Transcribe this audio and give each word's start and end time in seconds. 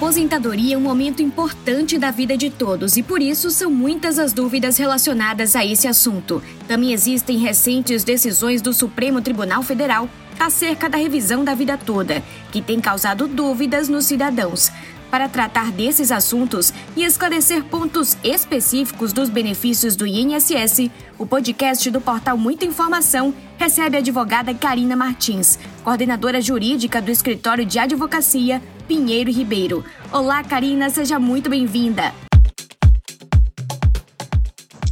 aposentadoria 0.00 0.76
é 0.76 0.78
um 0.78 0.80
momento 0.80 1.20
importante 1.20 1.98
da 1.98 2.10
vida 2.10 2.34
de 2.34 2.48
todos 2.48 2.96
e 2.96 3.02
por 3.02 3.20
isso 3.20 3.50
são 3.50 3.70
muitas 3.70 4.18
as 4.18 4.32
dúvidas 4.32 4.78
relacionadas 4.78 5.54
a 5.54 5.62
esse 5.62 5.86
assunto. 5.86 6.42
Também 6.66 6.94
existem 6.94 7.36
recentes 7.36 8.02
decisões 8.02 8.62
do 8.62 8.72
Supremo 8.72 9.20
Tribunal 9.20 9.62
Federal 9.62 10.08
acerca 10.38 10.88
da 10.88 10.96
revisão 10.96 11.44
da 11.44 11.54
vida 11.54 11.76
toda, 11.76 12.22
que 12.50 12.62
tem 12.62 12.80
causado 12.80 13.28
dúvidas 13.28 13.90
nos 13.90 14.06
cidadãos. 14.06 14.72
Para 15.10 15.28
tratar 15.28 15.70
desses 15.70 16.10
assuntos 16.10 16.72
e 16.96 17.04
esclarecer 17.04 17.62
pontos 17.64 18.16
específicos 18.24 19.12
dos 19.12 19.28
benefícios 19.28 19.96
do 19.96 20.06
INSS, 20.06 20.90
o 21.18 21.26
podcast 21.26 21.90
do 21.90 22.00
portal 22.00 22.38
Muita 22.38 22.64
Informação 22.64 23.34
recebe 23.58 23.98
a 23.98 24.00
advogada 24.00 24.54
Karina 24.54 24.96
Martins, 24.96 25.58
coordenadora 25.84 26.40
jurídica 26.40 27.02
do 27.02 27.10
Escritório 27.10 27.66
de 27.66 27.78
Advocacia 27.78 28.62
Pinheiro 28.90 29.30
Ribeiro. 29.30 29.84
Olá, 30.10 30.42
Karina, 30.42 30.90
seja 30.90 31.16
muito 31.16 31.48
bem-vinda. 31.48 32.12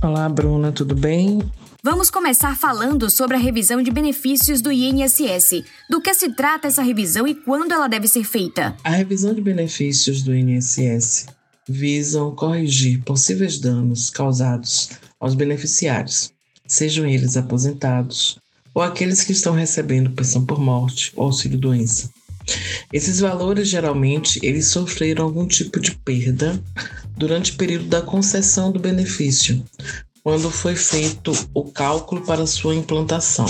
Olá, 0.01 0.29
Bruna, 0.29 0.71
tudo 0.71 0.95
bem? 0.95 1.43
Vamos 1.83 2.09
começar 2.09 2.57
falando 2.57 3.11
sobre 3.11 3.35
a 3.35 3.41
revisão 3.41 3.83
de 3.83 3.91
benefícios 3.91 4.61
do 4.61 4.71
INSS. 4.71 5.65
Do 5.91 6.01
que 6.01 6.15
se 6.15 6.33
trata 6.33 6.69
essa 6.69 6.81
revisão 6.81 7.27
e 7.27 7.35
quando 7.35 7.73
ela 7.73 7.89
deve 7.89 8.07
ser 8.07 8.23
feita? 8.23 8.77
A 8.85 8.91
revisão 8.91 9.35
de 9.35 9.41
benefícios 9.41 10.23
do 10.23 10.33
INSS 10.33 11.27
visam 11.69 12.37
corrigir 12.37 13.03
possíveis 13.03 13.59
danos 13.59 14.11
causados 14.11 14.91
aos 15.19 15.35
beneficiários, 15.35 16.33
sejam 16.69 17.05
eles 17.05 17.37
aposentados 17.37 18.39
ou 18.73 18.81
aqueles 18.81 19.25
que 19.25 19.33
estão 19.33 19.55
recebendo 19.55 20.13
pensão 20.13 20.47
por 20.47 20.61
morte 20.61 21.13
ou 21.17 21.25
auxílio-doença. 21.25 22.17
Esses 22.93 23.21
valores 23.21 23.69
geralmente 23.69 24.41
eles 24.43 24.69
sofreram 24.69 25.25
algum 25.25 25.47
tipo 25.47 25.79
de 25.81 25.93
perda 25.93 26.61
durante 27.17 27.53
o 27.53 27.57
período 27.57 27.87
da 27.87 28.01
concessão 28.01 28.73
do 28.73 28.79
benefício, 28.79 29.65
quando 30.23 30.51
foi 30.51 30.77
feito 30.77 31.33
o 31.53 31.65
cálculo 31.65 32.23
para 32.23 32.47
sua 32.47 32.75
implantação. 32.75 33.47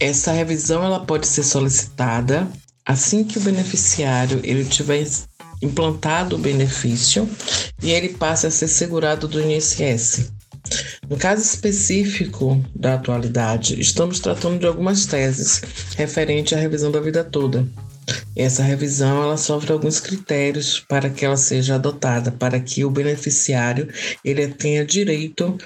Essa 0.00 0.32
revisão 0.32 0.84
ela 0.84 1.00
pode 1.00 1.26
ser 1.26 1.44
solicitada 1.44 2.48
assim 2.84 3.24
que 3.24 3.38
o 3.38 3.42
beneficiário 3.42 4.40
ele 4.42 4.64
tiver 4.64 5.06
implantado 5.62 6.36
o 6.36 6.38
benefício 6.38 7.28
e 7.80 7.90
ele 7.90 8.10
passe 8.10 8.46
a 8.46 8.50
ser 8.50 8.68
segurado 8.68 9.28
do 9.28 9.40
INSS. 9.40 10.32
No 11.08 11.16
caso 11.16 11.42
específico 11.42 12.64
da 12.74 12.94
atualidade, 12.94 13.80
estamos 13.80 14.20
tratando 14.20 14.58
de 14.58 14.66
algumas 14.66 15.06
teses 15.06 15.62
referente 15.96 16.54
à 16.54 16.58
revisão 16.58 16.90
da 16.90 17.00
vida 17.00 17.22
toda, 17.22 17.66
essa 18.34 18.62
revisão 18.62 19.22
ela 19.22 19.36
sofre 19.36 19.72
alguns 19.72 20.00
critérios 20.00 20.80
para 20.88 21.10
que 21.10 21.24
ela 21.24 21.36
seja 21.36 21.74
adotada, 21.74 22.32
para 22.32 22.58
que 22.58 22.84
o 22.84 22.90
beneficiário 22.90 23.88
ele 24.24 24.48
tenha 24.48 24.84
direito 24.84 25.56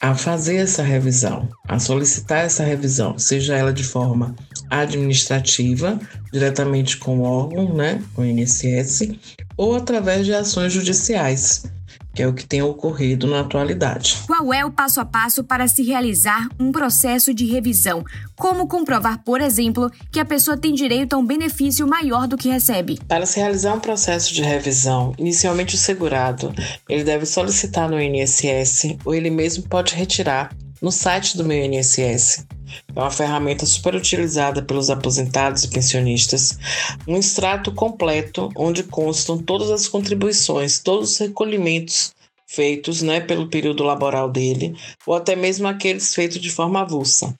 a 0.00 0.14
fazer 0.14 0.56
essa 0.56 0.82
revisão, 0.82 1.48
a 1.66 1.78
solicitar 1.78 2.44
essa 2.44 2.62
revisão, 2.62 3.18
seja 3.18 3.56
ela 3.56 3.72
de 3.72 3.82
forma 3.82 4.34
administrativa, 4.70 5.98
diretamente 6.32 6.98
com 6.98 7.18
o 7.18 7.22
órgão, 7.22 7.74
né, 7.74 8.02
com 8.14 8.22
o 8.22 8.24
INSS, 8.24 9.10
ou 9.56 9.74
através 9.74 10.24
de 10.24 10.32
ações 10.32 10.72
judiciais 10.72 11.64
que 12.14 12.22
é 12.22 12.26
o 12.26 12.32
que 12.32 12.46
tem 12.46 12.62
ocorrido 12.62 13.26
na 13.26 13.40
atualidade. 13.40 14.18
Qual 14.26 14.52
é 14.52 14.64
o 14.64 14.70
passo 14.70 15.00
a 15.00 15.04
passo 15.04 15.44
para 15.44 15.68
se 15.68 15.82
realizar 15.82 16.48
um 16.58 16.72
processo 16.72 17.32
de 17.32 17.46
revisão? 17.46 18.04
Como 18.36 18.66
comprovar, 18.66 19.22
por 19.24 19.40
exemplo, 19.40 19.90
que 20.10 20.18
a 20.18 20.24
pessoa 20.24 20.56
tem 20.56 20.74
direito 20.74 21.14
a 21.14 21.18
um 21.18 21.26
benefício 21.26 21.86
maior 21.86 22.26
do 22.26 22.36
que 22.36 22.48
recebe? 22.48 22.98
Para 23.06 23.26
se 23.26 23.38
realizar 23.38 23.74
um 23.74 23.80
processo 23.80 24.34
de 24.34 24.42
revisão, 24.42 25.12
inicialmente 25.18 25.74
o 25.74 25.78
segurado, 25.78 26.52
ele 26.88 27.04
deve 27.04 27.26
solicitar 27.26 27.88
no 27.88 28.00
INSS 28.00 28.96
ou 29.04 29.14
ele 29.14 29.30
mesmo 29.30 29.64
pode 29.68 29.94
retirar 29.94 30.50
no 30.80 30.90
site 30.90 31.36
do 31.36 31.44
meu 31.44 31.64
INSS. 31.64 32.46
É 32.94 33.00
uma 33.00 33.10
ferramenta 33.10 33.66
super 33.66 33.94
utilizada 33.94 34.62
pelos 34.62 34.90
aposentados 34.90 35.64
e 35.64 35.68
pensionistas. 35.68 36.58
Um 37.06 37.16
extrato 37.16 37.72
completo 37.72 38.50
onde 38.56 38.82
constam 38.82 39.38
todas 39.38 39.70
as 39.70 39.88
contribuições, 39.88 40.78
todos 40.78 41.12
os 41.12 41.18
recolhimentos 41.18 42.12
feitos 42.46 43.02
né, 43.02 43.20
pelo 43.20 43.48
período 43.48 43.84
laboral 43.84 44.30
dele, 44.30 44.74
ou 45.06 45.14
até 45.14 45.36
mesmo 45.36 45.68
aqueles 45.68 46.14
feitos 46.14 46.40
de 46.40 46.50
forma 46.50 46.80
avulsa. 46.80 47.34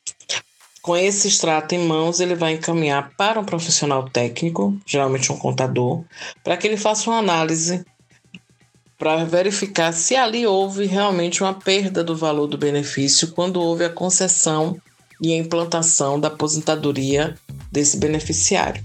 Com 0.82 0.96
esse 0.96 1.28
extrato 1.28 1.74
em 1.74 1.86
mãos, 1.86 2.20
ele 2.20 2.34
vai 2.34 2.52
encaminhar 2.52 3.10
para 3.16 3.40
um 3.40 3.44
profissional 3.44 4.08
técnico, 4.08 4.78
geralmente 4.86 5.32
um 5.32 5.36
contador, 5.36 6.04
para 6.44 6.56
que 6.56 6.66
ele 6.66 6.76
faça 6.76 7.10
uma 7.10 7.18
análise 7.18 7.84
para 8.98 9.24
verificar 9.24 9.92
se 9.92 10.16
ali 10.16 10.46
houve 10.46 10.84
realmente 10.86 11.42
uma 11.42 11.54
perda 11.54 12.02
do 12.02 12.16
valor 12.16 12.46
do 12.48 12.58
benefício 12.58 13.28
quando 13.32 13.60
houve 13.60 13.84
a 13.84 13.90
concessão 13.90 14.76
e 15.20 15.32
a 15.32 15.36
implantação 15.36 16.18
da 16.18 16.28
aposentadoria 16.28 17.34
desse 17.70 17.96
beneficiário. 17.96 18.82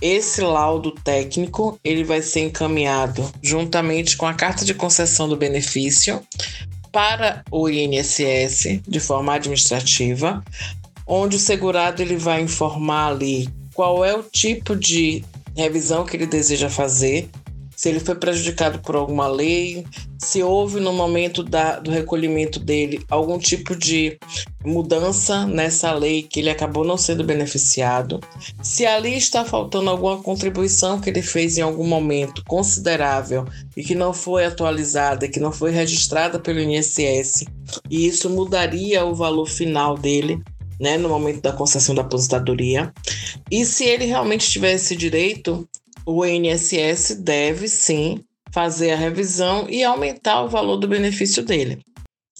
Esse 0.00 0.40
laudo 0.40 0.90
técnico 0.90 1.78
ele 1.82 2.04
vai 2.04 2.20
ser 2.20 2.40
encaminhado 2.40 3.30
juntamente 3.42 4.16
com 4.16 4.26
a 4.26 4.34
carta 4.34 4.64
de 4.64 4.74
concessão 4.74 5.28
do 5.28 5.36
benefício 5.36 6.20
para 6.92 7.42
o 7.50 7.68
INSS 7.68 8.80
de 8.86 9.00
forma 9.00 9.34
administrativa, 9.34 10.44
onde 11.06 11.36
o 11.36 11.40
segurado 11.40 12.02
ele 12.02 12.16
vai 12.16 12.42
informar 12.42 13.08
ali 13.08 13.48
qual 13.72 14.04
é 14.04 14.14
o 14.14 14.22
tipo 14.22 14.76
de 14.76 15.24
revisão 15.56 16.04
que 16.04 16.16
ele 16.16 16.26
deseja 16.26 16.68
fazer 16.68 17.28
se 17.84 17.90
ele 17.90 18.00
foi 18.00 18.14
prejudicado 18.14 18.78
por 18.78 18.96
alguma 18.96 19.28
lei, 19.28 19.84
se 20.18 20.42
houve 20.42 20.80
no 20.80 20.90
momento 20.90 21.42
da, 21.42 21.78
do 21.78 21.90
recolhimento 21.90 22.58
dele 22.58 23.04
algum 23.10 23.38
tipo 23.38 23.76
de 23.76 24.18
mudança 24.64 25.46
nessa 25.46 25.92
lei 25.92 26.22
que 26.22 26.40
ele 26.40 26.48
acabou 26.48 26.82
não 26.82 26.96
sendo 26.96 27.22
beneficiado, 27.22 28.20
se 28.62 28.86
ali 28.86 29.14
está 29.14 29.44
faltando 29.44 29.90
alguma 29.90 30.16
contribuição 30.22 30.98
que 30.98 31.10
ele 31.10 31.20
fez 31.20 31.58
em 31.58 31.60
algum 31.60 31.86
momento 31.86 32.42
considerável 32.46 33.44
e 33.76 33.84
que 33.84 33.94
não 33.94 34.14
foi 34.14 34.46
atualizada, 34.46 35.28
que 35.28 35.38
não 35.38 35.52
foi 35.52 35.70
registrada 35.70 36.38
pelo 36.38 36.60
INSS, 36.60 37.44
e 37.90 38.06
isso 38.06 38.30
mudaria 38.30 39.04
o 39.04 39.14
valor 39.14 39.44
final 39.44 39.98
dele. 39.98 40.40
Né, 40.80 40.98
no 40.98 41.08
momento 41.08 41.40
da 41.40 41.52
concessão 41.52 41.94
da 41.94 42.02
aposentadoria. 42.02 42.92
E 43.48 43.64
se 43.64 43.84
ele 43.84 44.06
realmente 44.06 44.50
tivesse 44.50 44.96
direito, 44.96 45.68
o 46.06 46.24
INSS 46.24 47.16
deve 47.20 47.68
sim 47.68 48.20
fazer 48.52 48.92
a 48.92 48.96
revisão 48.96 49.66
e 49.68 49.82
aumentar 49.82 50.42
o 50.42 50.48
valor 50.48 50.76
do 50.76 50.86
benefício 50.86 51.42
dele. 51.42 51.80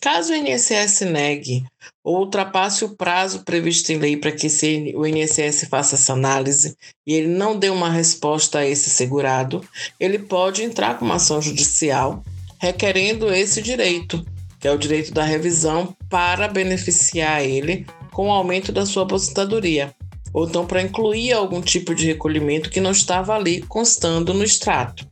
Caso 0.00 0.32
o 0.32 0.36
INSS 0.36 1.00
negue 1.00 1.64
ou 2.04 2.18
ultrapasse 2.18 2.84
o 2.84 2.94
prazo 2.94 3.42
previsto 3.42 3.90
em 3.90 3.96
lei 3.96 4.16
para 4.18 4.30
que 4.30 4.46
o 4.94 5.06
INSS 5.06 5.66
faça 5.68 5.94
essa 5.94 6.12
análise 6.12 6.76
e 7.06 7.14
ele 7.14 7.28
não 7.28 7.58
dê 7.58 7.70
uma 7.70 7.90
resposta 7.90 8.58
a 8.58 8.66
esse 8.66 8.90
segurado, 8.90 9.66
ele 9.98 10.18
pode 10.18 10.62
entrar 10.62 10.98
com 10.98 11.06
uma 11.06 11.14
ação 11.14 11.40
judicial 11.40 12.22
requerendo 12.58 13.32
esse 13.32 13.62
direito, 13.62 14.24
que 14.60 14.68
é 14.68 14.72
o 14.72 14.78
direito 14.78 15.12
da 15.12 15.24
revisão, 15.24 15.96
para 16.10 16.48
beneficiar 16.48 17.42
ele 17.42 17.86
com 18.12 18.28
o 18.28 18.32
aumento 18.32 18.70
da 18.70 18.84
sua 18.84 19.04
aposentadoria 19.04 19.94
ou 20.34 20.46
então 20.46 20.66
para 20.66 20.82
incluir 20.82 21.32
algum 21.32 21.62
tipo 21.62 21.94
de 21.94 22.06
recolhimento 22.06 22.68
que 22.68 22.80
não 22.80 22.90
estava 22.90 23.34
ali 23.34 23.62
constando 23.62 24.34
no 24.34 24.42
extrato. 24.42 25.06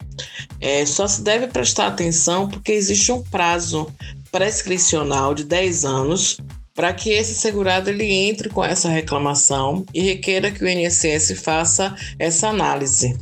É, 0.61 0.85
só 0.85 1.07
se 1.07 1.23
deve 1.23 1.47
prestar 1.47 1.87
atenção 1.87 2.49
porque 2.49 2.73
existe 2.73 3.13
um 3.13 3.23
prazo 3.23 3.91
prescricional 4.31 5.35
de 5.35 5.45
10 5.45 5.85
anos 5.85 6.39
para 6.75 6.93
que 6.93 7.11
esse 7.11 7.35
segurado 7.35 7.91
ele 7.91 8.11
entre 8.11 8.49
com 8.49 8.65
essa 8.65 8.89
reclamação 8.89 9.87
e 9.95 10.01
requeira 10.01 10.51
que 10.51 10.65
o 10.65 10.69
INSS 10.69 11.41
faça 11.41 11.95
essa 12.19 12.49
análise. 12.49 13.17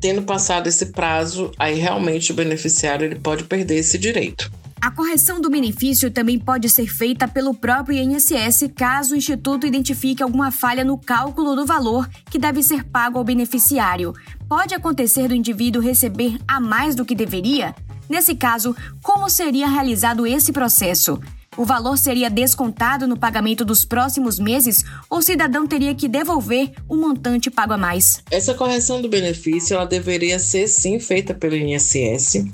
Tendo 0.00 0.22
passado 0.22 0.66
esse 0.66 0.86
prazo, 0.86 1.50
aí 1.58 1.78
realmente 1.78 2.32
o 2.32 2.34
beneficiário 2.34 3.06
ele 3.06 3.18
pode 3.18 3.44
perder 3.44 3.76
esse 3.76 3.96
direito. 3.96 4.50
A 4.80 4.90
correção 4.90 5.40
do 5.40 5.50
benefício 5.50 6.10
também 6.10 6.38
pode 6.38 6.68
ser 6.68 6.86
feita 6.86 7.26
pelo 7.26 7.54
próprio 7.54 7.96
INSS 7.96 8.70
caso 8.74 9.14
o 9.14 9.16
Instituto 9.16 9.66
identifique 9.66 10.22
alguma 10.22 10.50
falha 10.50 10.84
no 10.84 10.98
cálculo 10.98 11.56
do 11.56 11.66
valor 11.66 12.08
que 12.30 12.38
deve 12.38 12.62
ser 12.62 12.84
pago 12.84 13.18
ao 13.18 13.24
beneficiário. 13.24 14.12
Pode 14.48 14.74
acontecer 14.74 15.28
do 15.28 15.34
indivíduo 15.34 15.82
receber 15.82 16.38
a 16.46 16.60
mais 16.60 16.94
do 16.94 17.04
que 17.04 17.14
deveria? 17.14 17.74
Nesse 18.08 18.34
caso, 18.34 18.76
como 19.02 19.28
seria 19.28 19.66
realizado 19.66 20.26
esse 20.26 20.52
processo? 20.52 21.18
O 21.56 21.64
valor 21.64 21.96
seria 21.96 22.28
descontado 22.28 23.06
no 23.06 23.16
pagamento 23.16 23.64
dos 23.64 23.84
próximos 23.84 24.38
meses 24.38 24.84
ou 25.08 25.18
o 25.18 25.22
cidadão 25.22 25.66
teria 25.66 25.94
que 25.94 26.06
devolver 26.06 26.70
o 26.86 26.96
montante 26.96 27.50
pago 27.50 27.72
a 27.72 27.78
mais? 27.78 28.22
Essa 28.30 28.52
correção 28.52 29.00
do 29.00 29.08
benefício 29.08 29.74
ela 29.74 29.86
deveria 29.86 30.38
ser 30.38 30.68
sim 30.68 31.00
feita 31.00 31.32
pelo 31.32 31.56
INSS, 31.56 32.44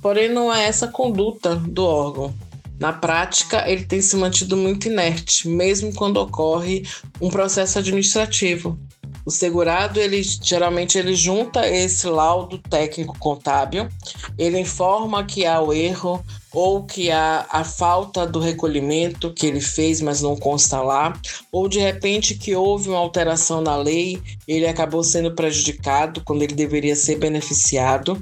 porém 0.00 0.32
não 0.32 0.52
é 0.54 0.64
essa 0.64 0.86
conduta 0.86 1.56
do 1.56 1.84
órgão. 1.84 2.32
Na 2.82 2.92
prática, 2.92 3.62
ele 3.70 3.84
tem 3.84 4.02
se 4.02 4.16
mantido 4.16 4.56
muito 4.56 4.88
inerte, 4.88 5.46
mesmo 5.46 5.94
quando 5.94 6.16
ocorre 6.16 6.84
um 7.20 7.28
processo 7.28 7.78
administrativo. 7.78 8.76
O 9.24 9.30
segurado, 9.30 10.00
ele 10.00 10.20
geralmente 10.20 10.98
ele 10.98 11.14
junta 11.14 11.64
esse 11.64 12.08
laudo 12.08 12.58
técnico 12.58 13.16
contábil, 13.20 13.88
ele 14.36 14.58
informa 14.58 15.22
que 15.22 15.46
há 15.46 15.60
o 15.60 15.72
erro 15.72 16.24
ou 16.52 16.82
que 16.82 17.08
há 17.08 17.46
a 17.50 17.62
falta 17.62 18.26
do 18.26 18.40
recolhimento 18.40 19.32
que 19.32 19.46
ele 19.46 19.60
fez, 19.60 20.00
mas 20.00 20.20
não 20.20 20.34
consta 20.34 20.82
lá, 20.82 21.12
ou 21.52 21.68
de 21.68 21.78
repente 21.78 22.34
que 22.34 22.56
houve 22.56 22.88
uma 22.88 22.98
alteração 22.98 23.60
na 23.60 23.76
lei, 23.76 24.20
ele 24.48 24.66
acabou 24.66 25.04
sendo 25.04 25.32
prejudicado 25.36 26.20
quando 26.24 26.42
ele 26.42 26.56
deveria 26.56 26.96
ser 26.96 27.16
beneficiado. 27.16 28.20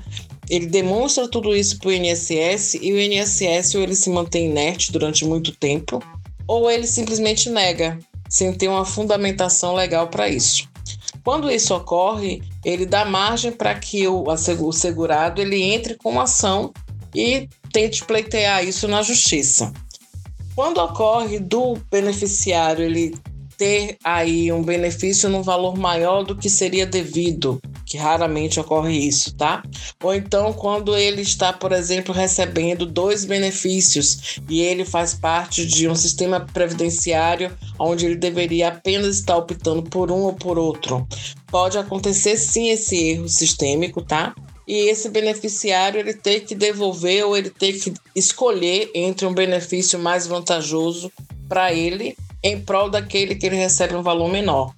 Ele 0.50 0.66
demonstra 0.66 1.28
tudo 1.28 1.54
isso 1.54 1.78
para 1.78 1.90
o 1.90 1.92
INSS 1.92 2.74
e 2.74 2.92
o 2.92 3.00
INSS 3.00 3.76
ou 3.76 3.82
ele 3.82 3.94
se 3.94 4.10
mantém 4.10 4.50
inerte 4.50 4.90
durante 4.90 5.24
muito 5.24 5.52
tempo, 5.52 6.02
ou 6.44 6.68
ele 6.68 6.88
simplesmente 6.88 7.48
nega, 7.48 7.96
sem 8.28 8.52
ter 8.52 8.66
uma 8.66 8.84
fundamentação 8.84 9.76
legal 9.76 10.08
para 10.08 10.28
isso. 10.28 10.68
Quando 11.22 11.48
isso 11.48 11.72
ocorre, 11.72 12.42
ele 12.64 12.84
dá 12.84 13.04
margem 13.04 13.52
para 13.52 13.76
que 13.76 14.08
o, 14.08 14.24
o 14.24 14.72
segurado 14.72 15.40
ele 15.40 15.62
entre 15.62 15.94
com 15.94 16.10
uma 16.10 16.24
ação 16.24 16.72
e 17.14 17.48
tente 17.72 18.04
pleitear 18.04 18.64
isso 18.64 18.88
na 18.88 19.02
justiça. 19.02 19.72
Quando 20.56 20.78
ocorre 20.78 21.38
do 21.38 21.76
beneficiário 21.88 22.84
ele 22.84 23.14
ter 23.56 23.98
aí 24.02 24.50
um 24.50 24.62
benefício 24.62 25.28
num 25.28 25.42
valor 25.42 25.78
maior 25.78 26.24
do 26.24 26.34
que 26.34 26.50
seria 26.50 26.86
devido, 26.86 27.60
que 27.90 27.98
raramente 27.98 28.60
ocorre 28.60 28.96
isso, 28.96 29.34
tá? 29.34 29.64
Ou 30.00 30.14
então 30.14 30.52
quando 30.52 30.96
ele 30.96 31.22
está, 31.22 31.52
por 31.52 31.72
exemplo, 31.72 32.14
recebendo 32.14 32.86
dois 32.86 33.24
benefícios 33.24 34.38
e 34.48 34.60
ele 34.60 34.84
faz 34.84 35.12
parte 35.12 35.66
de 35.66 35.88
um 35.88 35.94
sistema 35.96 36.38
previdenciário 36.38 37.50
onde 37.76 38.06
ele 38.06 38.14
deveria 38.14 38.68
apenas 38.68 39.16
estar 39.16 39.36
optando 39.36 39.82
por 39.82 40.12
um 40.12 40.20
ou 40.20 40.32
por 40.32 40.56
outro. 40.56 41.04
Pode 41.48 41.78
acontecer 41.78 42.36
sim 42.36 42.70
esse 42.70 42.96
erro 42.96 43.28
sistêmico, 43.28 44.00
tá? 44.00 44.36
e 44.68 44.88
esse 44.88 45.08
beneficiário 45.08 45.98
ele 45.98 46.14
tem 46.14 46.38
que 46.38 46.54
devolver 46.54 47.26
ou 47.26 47.36
ele 47.36 47.50
tem 47.50 47.76
que 47.76 47.92
escolher 48.14 48.88
entre 48.94 49.26
um 49.26 49.34
benefício 49.34 49.98
mais 49.98 50.28
vantajoso 50.28 51.10
para 51.48 51.72
ele 51.74 52.16
em 52.40 52.60
prol 52.60 52.88
daquele 52.88 53.34
que 53.34 53.46
ele 53.46 53.56
recebe 53.56 53.96
um 53.96 54.02
valor 54.02 54.30
menor. 54.30 54.72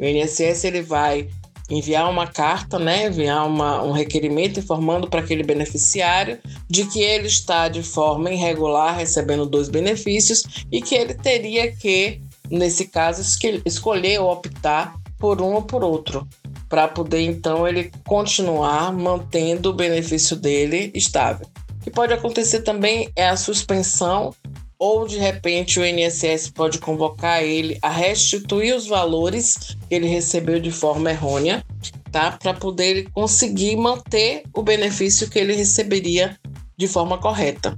O 0.00 0.04
INSS 0.04 0.64
ele 0.64 0.82
vai 0.82 1.28
enviar 1.68 2.08
uma 2.08 2.26
carta, 2.26 2.78
né, 2.78 3.06
enviar 3.06 3.46
uma, 3.46 3.82
um 3.82 3.92
requerimento 3.92 4.60
informando 4.60 5.08
para 5.08 5.20
aquele 5.20 5.42
beneficiário 5.42 6.38
de 6.68 6.86
que 6.86 7.00
ele 7.00 7.26
está 7.26 7.68
de 7.68 7.82
forma 7.82 8.30
irregular 8.30 8.96
recebendo 8.96 9.46
dois 9.46 9.68
benefícios 9.68 10.44
e 10.70 10.80
que 10.80 10.94
ele 10.94 11.14
teria 11.14 11.72
que, 11.72 12.20
nesse 12.50 12.86
caso, 12.86 13.22
escolher 13.64 14.20
ou 14.20 14.30
optar 14.30 14.94
por 15.18 15.40
um 15.40 15.54
ou 15.54 15.62
por 15.62 15.82
outro 15.82 16.26
para 16.68 16.88
poder 16.88 17.22
então 17.22 17.66
ele 17.66 17.92
continuar 18.06 18.92
mantendo 18.92 19.70
o 19.70 19.74
benefício 19.74 20.36
dele 20.36 20.90
estável. 20.94 21.46
O 21.80 21.84
que 21.84 21.90
pode 21.90 22.12
acontecer 22.12 22.62
também 22.62 23.10
é 23.14 23.28
a 23.28 23.36
suspensão 23.36 24.34
ou 24.78 25.06
de 25.06 25.18
repente 25.18 25.80
o 25.80 25.84
INSS 25.84 26.50
pode 26.50 26.78
convocar 26.78 27.42
ele 27.42 27.78
a 27.80 27.88
restituir 27.88 28.74
os 28.74 28.86
valores 28.86 29.76
que 29.88 29.94
ele 29.94 30.06
recebeu 30.06 30.60
de 30.60 30.70
forma 30.70 31.10
errônea, 31.10 31.64
tá? 32.12 32.32
Para 32.32 32.54
poder 32.54 33.10
conseguir 33.10 33.76
manter 33.76 34.42
o 34.54 34.62
benefício 34.62 35.28
que 35.30 35.38
ele 35.38 35.54
receberia 35.54 36.38
de 36.76 36.86
forma 36.86 37.18
correta. 37.18 37.76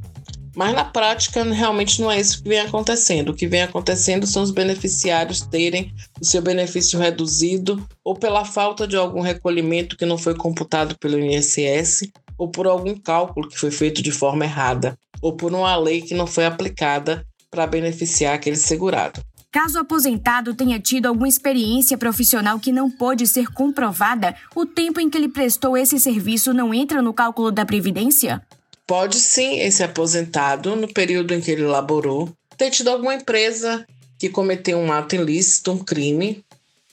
Mas 0.56 0.74
na 0.74 0.84
prática, 0.84 1.44
realmente 1.44 2.02
não 2.02 2.10
é 2.10 2.18
isso 2.18 2.42
que 2.42 2.48
vem 2.48 2.58
acontecendo. 2.58 3.28
O 3.28 3.34
que 3.34 3.46
vem 3.46 3.62
acontecendo 3.62 4.26
são 4.26 4.42
os 4.42 4.50
beneficiários 4.50 5.40
terem 5.40 5.94
o 6.20 6.24
seu 6.24 6.42
benefício 6.42 6.98
reduzido 6.98 7.86
ou 8.02 8.16
pela 8.16 8.44
falta 8.44 8.84
de 8.84 8.96
algum 8.96 9.20
recolhimento 9.20 9.96
que 9.96 10.04
não 10.04 10.18
foi 10.18 10.34
computado 10.34 10.98
pelo 10.98 11.16
INSS, 11.16 12.10
ou 12.36 12.48
por 12.48 12.66
algum 12.66 12.96
cálculo 12.96 13.48
que 13.48 13.58
foi 13.58 13.70
feito 13.70 14.02
de 14.02 14.12
forma 14.12 14.44
errada, 14.44 14.98
ou 15.22 15.36
por 15.36 15.52
uma 15.52 15.76
lei 15.76 16.02
que 16.02 16.14
não 16.14 16.26
foi 16.26 16.46
aplicada 16.46 17.24
para 17.50 17.66
beneficiar 17.66 18.34
aquele 18.34 18.56
segurado. 18.56 19.22
Caso 19.50 19.78
o 19.78 19.80
aposentado 19.80 20.54
tenha 20.54 20.78
tido 20.78 21.06
alguma 21.06 21.26
experiência 21.26 21.96
profissional 21.96 22.60
que 22.60 22.70
não 22.70 22.90
pode 22.90 23.26
ser 23.26 23.48
comprovada, 23.48 24.36
o 24.54 24.66
tempo 24.66 25.00
em 25.00 25.08
que 25.08 25.16
ele 25.16 25.28
prestou 25.28 25.76
esse 25.76 25.98
serviço 25.98 26.52
não 26.52 26.74
entra 26.74 27.00
no 27.00 27.14
cálculo 27.14 27.50
da 27.50 27.64
Previdência? 27.64 28.42
Pode 28.86 29.16
sim 29.16 29.58
esse 29.60 29.82
aposentado, 29.82 30.76
no 30.76 30.86
período 30.86 31.32
em 31.32 31.40
que 31.40 31.50
ele 31.50 31.64
laborou, 31.64 32.30
ter 32.58 32.70
tido 32.70 32.88
alguma 32.88 33.14
empresa 33.14 33.86
que 34.18 34.28
cometeu 34.28 34.78
um 34.78 34.92
ato 34.92 35.14
ilícito, 35.14 35.72
um 35.72 35.78
crime, 35.78 36.44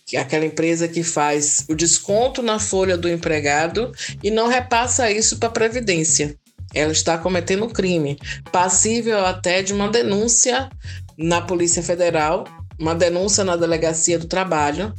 que 0.06 0.16
é 0.16 0.20
aquela 0.20 0.46
empresa 0.46 0.88
que 0.88 1.04
faz 1.04 1.66
o 1.68 1.76
desconto 1.76 2.42
na 2.42 2.60
folha 2.60 2.96
do 2.96 3.10
empregado 3.10 3.92
e 4.24 4.30
não 4.30 4.48
repassa 4.48 5.12
isso 5.12 5.40
para 5.40 5.50
a 5.50 5.52
Previdência. 5.52 6.38
Ela 6.76 6.92
está 6.92 7.18
cometendo 7.18 7.66
um 7.66 7.70
crime, 7.70 8.20
passível 8.52 9.26
até 9.26 9.64
de 9.64 9.74
uma 9.74 9.90
denúncia 9.90 10.70
na 11.18 11.42
Polícia 11.42 11.82
Federal, 11.82 12.44
uma 12.78 12.94
denúncia 12.94 13.44
na 13.44 13.56
Delegacia 13.56 14.20
do 14.20 14.28
Trabalho, 14.28 14.94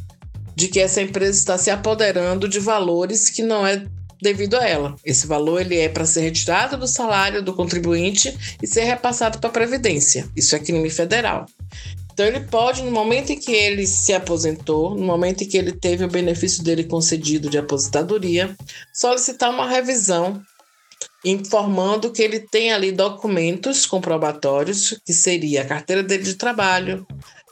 de 0.54 0.68
que 0.68 0.80
essa 0.80 1.02
empresa 1.02 1.38
está 1.38 1.58
se 1.58 1.70
apoderando 1.70 2.48
de 2.48 2.58
valores 2.58 3.28
que 3.28 3.42
não 3.42 3.66
é 3.66 3.84
devido 4.20 4.56
a 4.56 4.66
ela. 4.66 4.96
Esse 5.04 5.26
valor 5.26 5.60
ele 5.60 5.76
é 5.76 5.88
para 5.88 6.06
ser 6.06 6.22
retirado 6.22 6.78
do 6.78 6.88
salário 6.88 7.42
do 7.42 7.52
contribuinte 7.52 8.34
e 8.62 8.66
ser 8.66 8.84
repassado 8.84 9.38
para 9.38 9.50
a 9.50 9.52
previdência. 9.52 10.26
Isso 10.34 10.56
é 10.56 10.58
crime 10.58 10.88
federal. 10.88 11.44
Então 12.12 12.24
ele 12.24 12.40
pode, 12.40 12.82
no 12.82 12.90
momento 12.90 13.30
em 13.30 13.38
que 13.38 13.52
ele 13.52 13.86
se 13.86 14.14
aposentou, 14.14 14.94
no 14.94 15.04
momento 15.04 15.44
em 15.44 15.46
que 15.46 15.58
ele 15.58 15.72
teve 15.72 16.02
o 16.02 16.08
benefício 16.08 16.64
dele 16.64 16.84
concedido 16.84 17.50
de 17.50 17.58
aposentadoria, 17.58 18.56
solicitar 18.90 19.50
uma 19.50 19.68
revisão 19.68 20.40
informando 21.24 22.12
que 22.12 22.22
ele 22.22 22.40
tem 22.40 22.72
ali 22.72 22.92
documentos 22.92 23.86
comprobatórios, 23.86 24.98
que 25.04 25.12
seria 25.12 25.62
a 25.62 25.66
carteira 25.66 26.02
dele 26.02 26.22
de 26.22 26.34
trabalho, 26.34 27.06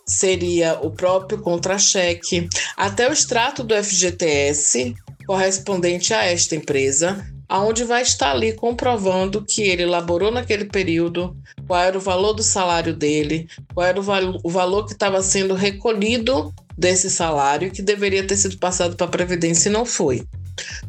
seria 0.07 0.79
o 0.83 0.91
próprio 0.91 1.41
contra-cheque, 1.41 2.49
até 2.77 3.09
o 3.09 3.13
extrato 3.13 3.65
do 3.65 3.75
FGTS, 3.75 4.95
correspondente 5.27 6.13
a 6.13 6.25
esta 6.25 6.55
empresa, 6.55 7.27
aonde 7.49 7.85
vai 7.85 8.03
estar 8.03 8.33
ali 8.33 8.53
comprovando 8.53 9.45
que 9.45 9.63
ele 9.63 9.83
elaborou 9.83 10.31
naquele 10.31 10.67
período, 10.67 11.37
qual 11.67 11.81
era 11.81 11.97
o 11.97 12.01
valor 12.01 12.33
do 12.33 12.43
salário 12.43 12.95
dele, 12.95 13.49
qual 13.73 13.87
era 13.87 13.99
o, 13.99 14.03
val 14.03 14.39
o 14.43 14.51
valor 14.51 14.87
que 14.87 14.93
estava 14.93 15.23
sendo 15.23 15.55
recolhido 15.55 16.53
desse 16.77 17.09
salário 17.11 17.71
que 17.71 17.83
deveria 17.83 18.27
ter 18.27 18.37
sido 18.37 18.59
passado 18.59 18.97
para 18.97 19.07
a 19.07 19.11
Previdência 19.11 19.69
e 19.69 19.73
não 19.73 19.87
foi. 19.87 20.27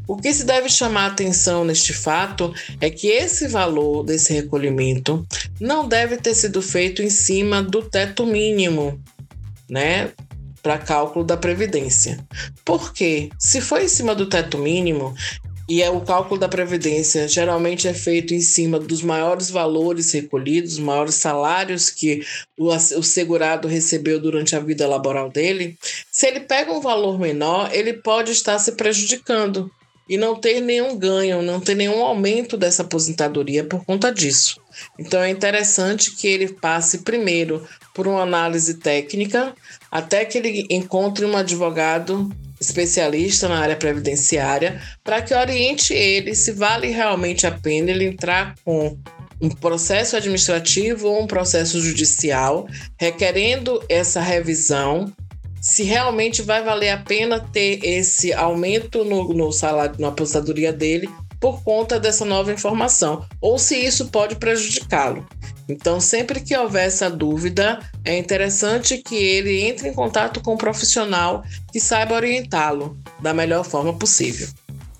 O 0.08 0.16
que 0.16 0.34
se 0.34 0.44
deve 0.44 0.70
chamar 0.70 1.08
atenção 1.08 1.66
neste 1.66 1.94
fato 1.94 2.54
é 2.80 2.90
que 2.90 3.08
esse 3.08 3.48
valor 3.48 4.04
desse 4.04 4.34
recolhimento 4.34 5.26
não 5.60 5.88
deve 5.88 6.18
ter 6.18 6.36
sido 6.36 6.62
feito 6.62 7.02
em 7.02 7.10
cima 7.10 7.64
do 7.64 7.82
teto 7.82 8.26
mínimo, 8.26 9.02
né? 9.70 10.12
para 10.66 10.80
cálculo 10.80 11.24
da 11.24 11.38
previdência. 11.38 12.18
Porque 12.66 13.30
se 13.38 13.62
for 13.62 13.80
em 13.80 13.88
cima 13.88 14.16
do 14.16 14.26
teto 14.26 14.58
mínimo, 14.58 15.14
e 15.68 15.82
é 15.82 15.90
o 15.90 16.02
cálculo 16.02 16.40
da 16.40 16.48
previdência 16.48 17.28
geralmente 17.28 17.88
é 17.88 17.94
feito 17.94 18.34
em 18.34 18.42
cima 18.42 18.80
dos 18.80 19.02
maiores 19.02 19.50
valores 19.50 20.12
recolhidos, 20.12 20.74
os 20.74 20.80
maiores 20.80 21.16
salários 21.16 21.90
que 21.90 22.26
o, 22.58 22.68
o 22.68 23.04
segurado 23.04 23.68
recebeu 23.68 24.20
durante 24.20 24.56
a 24.56 24.60
vida 24.60 24.88
laboral 24.88 25.30
dele. 25.30 25.78
Se 26.12 26.28
ele 26.28 26.42
pega 26.42 26.72
um 26.72 26.82
valor 26.82 27.20
menor, 27.20 27.70
ele 27.74 27.94
pode 27.94 28.32
estar 28.32 28.60
se 28.60 28.74
prejudicando 28.74 29.72
e 30.08 30.18
não 30.18 30.36
ter 30.36 30.62
nenhum 30.62 30.96
ganho, 30.96 31.42
não 31.42 31.60
ter 31.60 31.74
nenhum 31.74 32.04
aumento 32.04 32.56
dessa 32.56 32.84
aposentadoria 32.84 33.64
por 33.64 33.84
conta 33.84 34.12
disso. 34.12 34.62
Então 35.00 35.22
é 35.22 35.30
interessante 35.30 36.12
que 36.12 36.28
ele 36.28 36.50
passe 36.50 37.00
primeiro 37.00 37.68
por 37.94 38.08
uma 38.08 38.22
análise 38.22 38.76
técnica 38.76 39.56
até 39.90 40.24
que 40.26 40.38
ele 40.38 40.68
encontre 40.70 41.26
um 41.26 41.36
advogado 41.36 42.30
especialista 42.60 43.48
na 43.48 43.60
área 43.60 43.76
previdenciária 43.76 44.82
para 45.04 45.22
que 45.22 45.34
oriente 45.34 45.94
ele 45.94 46.34
se 46.34 46.52
vale 46.52 46.88
realmente 46.88 47.46
a 47.46 47.52
pena 47.52 47.92
ele 47.92 48.06
entrar 48.06 48.56
com 48.64 48.98
um 49.42 49.50
processo 49.50 50.16
administrativo 50.16 51.08
ou 51.08 51.24
um 51.24 51.28
processo 51.28 51.82
judicial 51.82 52.68
requerendo 52.98 53.84
essa 53.90 54.22
revisão 54.22 55.14
se 55.62 55.84
realmente 55.84 56.44
vai 56.44 56.64
valer 56.64 56.90
a 56.90 56.98
pena 56.98 57.40
ter 57.40 57.84
esse 57.84 58.32
aumento 58.32 59.04
no, 59.04 59.34
no 59.34 59.52
salário, 59.52 59.96
na 60.00 60.10
aposentadoria 60.10 60.72
dele 60.72 61.10
por 61.40 61.64
conta 61.64 62.00
dessa 62.00 62.26
nova 62.26 62.52
informação, 62.52 63.26
ou 63.42 63.58
se 63.58 63.76
isso 63.76 64.08
pode 64.08 64.36
prejudicá-lo. 64.36 65.26
Então, 65.68 66.00
sempre 66.00 66.40
que 66.40 66.56
houver 66.56 66.88
essa 66.88 67.10
dúvida, 67.10 67.80
é 68.04 68.18
interessante 68.18 69.00
que 69.00 69.16
ele 69.16 69.64
entre 69.64 69.90
em 69.90 69.94
contato 69.94 70.42
com 70.42 70.54
um 70.54 70.58
profissional 70.58 71.44
que 71.72 71.80
saiba 71.80 72.16
orientá-lo 72.16 72.98
da 73.20 73.34
melhor 73.34 73.64
forma 73.64 73.94
possível. 73.94 74.48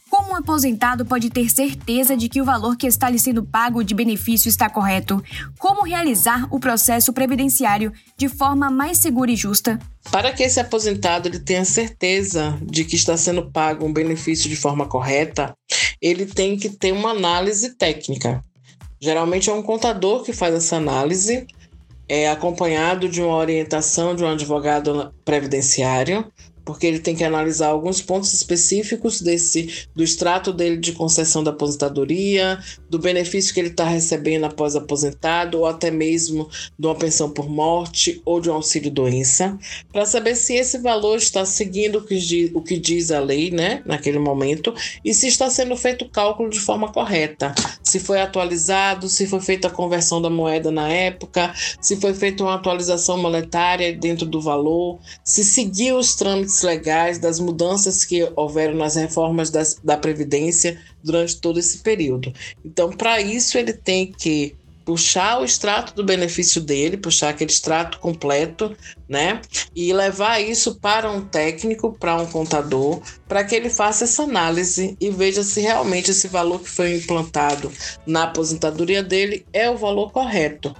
Como 0.10 0.32
um 0.32 0.36
aposentado 0.36 1.06
pode 1.06 1.30
ter 1.30 1.50
certeza 1.50 2.16
de 2.16 2.30
que 2.30 2.42
o 2.42 2.46
valor 2.46 2.78
que 2.78 2.88
está 2.88 3.10
lhe 3.10 3.20
sendo 3.20 3.44
pago 3.44 3.84
de 3.84 3.94
benefício 3.94 4.48
está 4.48 4.70
correto? 4.70 5.22
Como 5.60 5.84
realizar 5.84 6.48
o 6.52 6.58
processo 6.58 7.12
previdenciário 7.12 7.92
de 8.18 8.30
forma 8.30 8.72
mais 8.72 8.98
segura 8.98 9.30
e 9.30 9.36
justa? 9.36 9.78
Para 10.10 10.32
que 10.32 10.42
esse 10.42 10.58
aposentado 10.58 11.28
ele 11.28 11.40
tenha 11.40 11.66
certeza 11.66 12.58
de 12.62 12.86
que 12.86 12.96
está 12.96 13.18
sendo 13.18 13.52
pago 13.52 13.86
um 13.86 13.92
benefício 13.92 14.50
de 14.50 14.56
forma 14.56 14.88
correta, 14.88 15.54
ele 16.06 16.28
tem 16.28 16.56
que 16.56 16.70
ter 16.70 16.92
uma 16.92 17.10
análise 17.10 17.74
técnica. 17.74 18.40
Geralmente 19.02 19.50
é 19.50 19.54
um 19.54 19.64
contador 19.64 20.22
que 20.22 20.34
faz 20.34 20.54
essa 20.54 20.76
análise, 20.76 21.48
é 22.08 22.30
acompanhado 22.30 23.10
de 23.10 23.24
uma 23.24 23.36
orientação 23.36 24.16
de 24.16 24.24
um 24.24 24.28
advogado 24.28 25.12
previdenciário, 25.26 26.32
porque 26.66 26.88
ele 26.88 27.00
tem 27.00 27.16
que 27.16 27.24
analisar 27.24 27.68
alguns 27.68 28.02
pontos 28.02 28.34
específicos 28.34 29.22
desse 29.22 29.86
do 29.96 30.04
extrato 30.04 30.52
dele 30.52 30.78
de 30.78 30.92
concessão 30.94 31.44
da 31.44 31.52
aposentadoria, 31.52 32.60
do 32.90 32.98
benefício 32.98 33.54
que 33.54 33.60
ele 33.60 33.70
está 33.70 33.86
recebendo 33.86 34.46
após 34.46 34.76
aposentado, 34.76 35.60
ou 35.60 35.68
até 35.68 35.92
mesmo 35.92 36.50
de 36.78 36.88
uma 36.88 36.96
pensão 36.96 37.30
por 37.30 37.48
morte 37.48 38.22
ou 38.26 38.42
de 38.42 38.50
um 38.50 38.54
auxílio 38.54 38.90
doença, 38.90 39.58
para 39.94 40.06
saber 40.06 40.36
se 40.36 40.56
esse 40.56 40.80
valor 40.80 41.18
está 41.18 41.46
seguindo 41.46 42.00
o 42.00 42.02
que, 42.02 42.18
diz, 42.18 42.52
o 42.54 42.62
que 42.62 42.78
diz 42.78 43.12
a 43.12 43.20
lei, 43.20 43.52
né, 43.52 43.84
naquele 43.86 44.18
momento, 44.18 44.74
e 45.04 45.14
se 45.14 45.28
está 45.28 45.50
sendo 45.50 45.76
feito 45.78 46.06
o 46.06 46.10
cálculo 46.10 46.50
de 46.50 46.60
forma 46.60 46.92
correta, 46.92 47.54
se 47.84 48.00
foi 48.00 48.20
atualizado, 48.20 49.08
se 49.08 49.28
foi 49.28 49.40
feita 49.40 49.68
a 49.68 49.72
conversão 49.72 50.22
da 50.22 50.30
moeda 50.30 50.72
na 50.72 50.90
época, 50.90 51.54
se 51.80 51.96
foi 51.98 52.14
feita 52.14 52.44
uma 52.44 52.56
atualização 52.56 53.18
monetária 53.18 53.94
dentro 53.94 54.26
do 54.26 54.42
valor, 54.42 55.00
se 55.24 55.44
seguiu 55.44 55.98
os 55.98 56.16
trâmites 56.16 56.55
legais 56.62 57.20
das 57.20 57.40
mudanças 57.40 58.04
que 58.06 58.30
houveram 58.36 58.76
nas 58.76 58.96
reformas 58.96 59.50
das, 59.50 59.76
da 59.84 59.98
Previdência 59.98 60.80
durante 61.04 61.40
todo 61.40 61.60
esse 61.60 61.80
período. 61.80 62.34
Então, 62.64 62.92
para 62.92 63.22
isso, 63.22 63.58
ele 63.58 63.74
tem 63.74 64.12
que 64.12 64.56
puxar 64.86 65.42
o 65.42 65.46
extrato 65.46 65.96
do 65.96 66.04
benefício 66.04 66.62
dele, 66.62 66.96
puxar 66.96 67.30
aquele 67.30 67.50
extrato 67.50 68.00
completo, 68.00 68.78
né? 69.10 69.42
E 69.76 69.92
levar 69.92 70.40
isso 70.40 70.76
para 70.76 71.12
um 71.12 71.26
técnico, 71.26 71.98
para 72.00 72.16
um 72.16 72.28
contador, 72.28 73.02
para 73.28 73.44
que 73.44 73.56
ele 73.56 73.70
faça 73.70 74.04
essa 74.04 74.24
análise 74.24 74.96
e 75.02 75.10
veja 75.10 75.44
se 75.44 75.60
realmente 75.60 76.12
esse 76.12 76.28
valor 76.28 76.60
que 76.62 76.70
foi 76.70 76.96
implantado 76.96 77.72
na 78.06 78.24
aposentadoria 78.24 79.02
dele 79.02 79.44
é 79.52 79.70
o 79.70 79.78
valor 79.78 80.12
correto. 80.12 80.74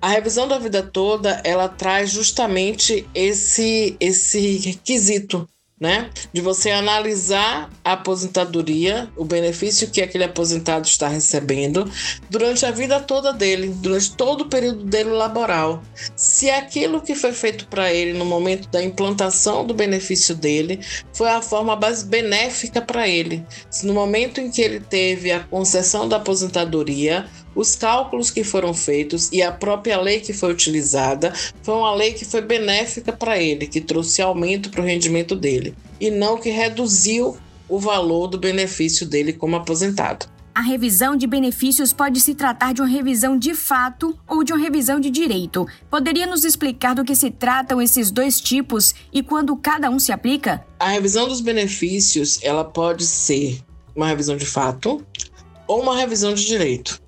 A 0.00 0.08
revisão 0.10 0.46
da 0.46 0.58
vida 0.58 0.82
toda, 0.82 1.40
ela 1.42 1.68
traz 1.68 2.10
justamente 2.10 3.08
esse 3.12 3.96
esse 3.98 4.58
requisito, 4.58 5.48
né? 5.80 6.10
De 6.32 6.40
você 6.40 6.70
analisar 6.70 7.68
a 7.84 7.92
aposentadoria, 7.92 9.08
o 9.16 9.24
benefício 9.24 9.90
que 9.90 10.00
aquele 10.00 10.22
aposentado 10.22 10.86
está 10.86 11.08
recebendo 11.08 11.90
durante 12.30 12.64
a 12.64 12.70
vida 12.70 13.00
toda 13.00 13.32
dele, 13.32 13.74
durante 13.76 14.14
todo 14.14 14.42
o 14.42 14.48
período 14.48 14.84
dele 14.84 15.10
laboral. 15.10 15.82
Se 16.14 16.48
aquilo 16.48 17.00
que 17.00 17.16
foi 17.16 17.32
feito 17.32 17.66
para 17.66 17.92
ele 17.92 18.16
no 18.16 18.24
momento 18.24 18.68
da 18.70 18.82
implantação 18.82 19.64
do 19.66 19.74
benefício 19.74 20.34
dele 20.34 20.80
foi 21.12 21.28
a 21.28 21.42
forma 21.42 21.74
mais 21.74 22.04
benéfica 22.04 22.80
para 22.80 23.08
ele. 23.08 23.44
Se 23.68 23.84
no 23.84 23.94
momento 23.94 24.40
em 24.40 24.48
que 24.50 24.62
ele 24.62 24.78
teve 24.78 25.32
a 25.32 25.40
concessão 25.40 26.08
da 26.08 26.18
aposentadoria, 26.18 27.28
os 27.54 27.74
cálculos 27.74 28.30
que 28.30 28.44
foram 28.44 28.72
feitos 28.72 29.30
e 29.32 29.42
a 29.42 29.50
própria 29.50 30.00
lei 30.00 30.20
que 30.20 30.32
foi 30.32 30.52
utilizada 30.52 31.32
foi 31.62 31.74
uma 31.74 31.94
lei 31.94 32.12
que 32.12 32.24
foi 32.24 32.40
benéfica 32.40 33.12
para 33.12 33.38
ele, 33.38 33.66
que 33.66 33.80
trouxe 33.80 34.22
aumento 34.22 34.70
para 34.70 34.82
o 34.82 34.84
rendimento 34.84 35.34
dele, 35.34 35.74
e 36.00 36.10
não 36.10 36.38
que 36.38 36.50
reduziu 36.50 37.36
o 37.68 37.78
valor 37.78 38.28
do 38.28 38.38
benefício 38.38 39.06
dele 39.06 39.32
como 39.32 39.56
aposentado. 39.56 40.26
A 40.54 40.60
revisão 40.60 41.14
de 41.14 41.24
benefícios 41.24 41.92
pode 41.92 42.20
se 42.20 42.34
tratar 42.34 42.74
de 42.74 42.80
uma 42.80 42.88
revisão 42.88 43.38
de 43.38 43.54
fato 43.54 44.18
ou 44.26 44.42
de 44.42 44.52
uma 44.52 44.60
revisão 44.60 44.98
de 44.98 45.08
direito. 45.08 45.64
Poderia 45.88 46.26
nos 46.26 46.44
explicar 46.44 46.96
do 46.96 47.04
que 47.04 47.14
se 47.14 47.30
tratam 47.30 47.80
esses 47.80 48.10
dois 48.10 48.40
tipos 48.40 48.92
e 49.12 49.22
quando 49.22 49.54
cada 49.54 49.88
um 49.88 50.00
se 50.00 50.10
aplica? 50.10 50.66
A 50.80 50.88
revisão 50.88 51.28
dos 51.28 51.40
benefícios, 51.40 52.40
ela 52.42 52.64
pode 52.64 53.06
ser 53.06 53.60
uma 53.94 54.08
revisão 54.08 54.36
de 54.36 54.46
fato 54.46 55.00
ou 55.68 55.80
uma 55.80 55.96
revisão 55.96 56.34
de 56.34 56.44
direito. 56.44 57.00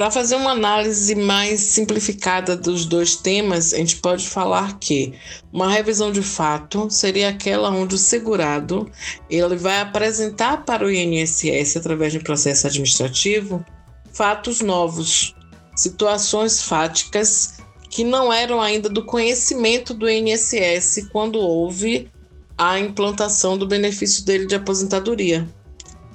Para 0.00 0.10
fazer 0.10 0.36
uma 0.36 0.52
análise 0.52 1.14
mais 1.14 1.60
simplificada 1.60 2.56
dos 2.56 2.86
dois 2.86 3.16
temas, 3.16 3.74
a 3.74 3.76
gente 3.76 3.96
pode 3.96 4.26
falar 4.26 4.78
que 4.78 5.12
uma 5.52 5.70
revisão 5.70 6.10
de 6.10 6.22
fato 6.22 6.88
seria 6.88 7.28
aquela 7.28 7.68
onde 7.68 7.96
o 7.96 7.98
segurado 7.98 8.90
ele 9.28 9.56
vai 9.56 9.78
apresentar 9.78 10.64
para 10.64 10.86
o 10.86 10.90
INSS 10.90 11.76
através 11.76 12.12
de 12.12 12.18
um 12.18 12.22
processo 12.22 12.66
administrativo 12.66 13.62
fatos 14.10 14.62
novos, 14.62 15.36
situações 15.76 16.62
fáticas 16.62 17.58
que 17.90 18.02
não 18.02 18.32
eram 18.32 18.58
ainda 18.58 18.88
do 18.88 19.04
conhecimento 19.04 19.92
do 19.92 20.08
INSS 20.08 21.10
quando 21.12 21.38
houve 21.38 22.10
a 22.56 22.80
implantação 22.80 23.58
do 23.58 23.68
benefício 23.68 24.24
dele 24.24 24.46
de 24.46 24.54
aposentadoria. 24.54 25.46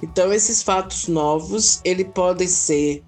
Então 0.02 0.32
esses 0.32 0.60
fatos 0.60 1.06
novos, 1.06 1.80
ele 1.84 2.04
podem 2.04 2.48
ser 2.48 3.05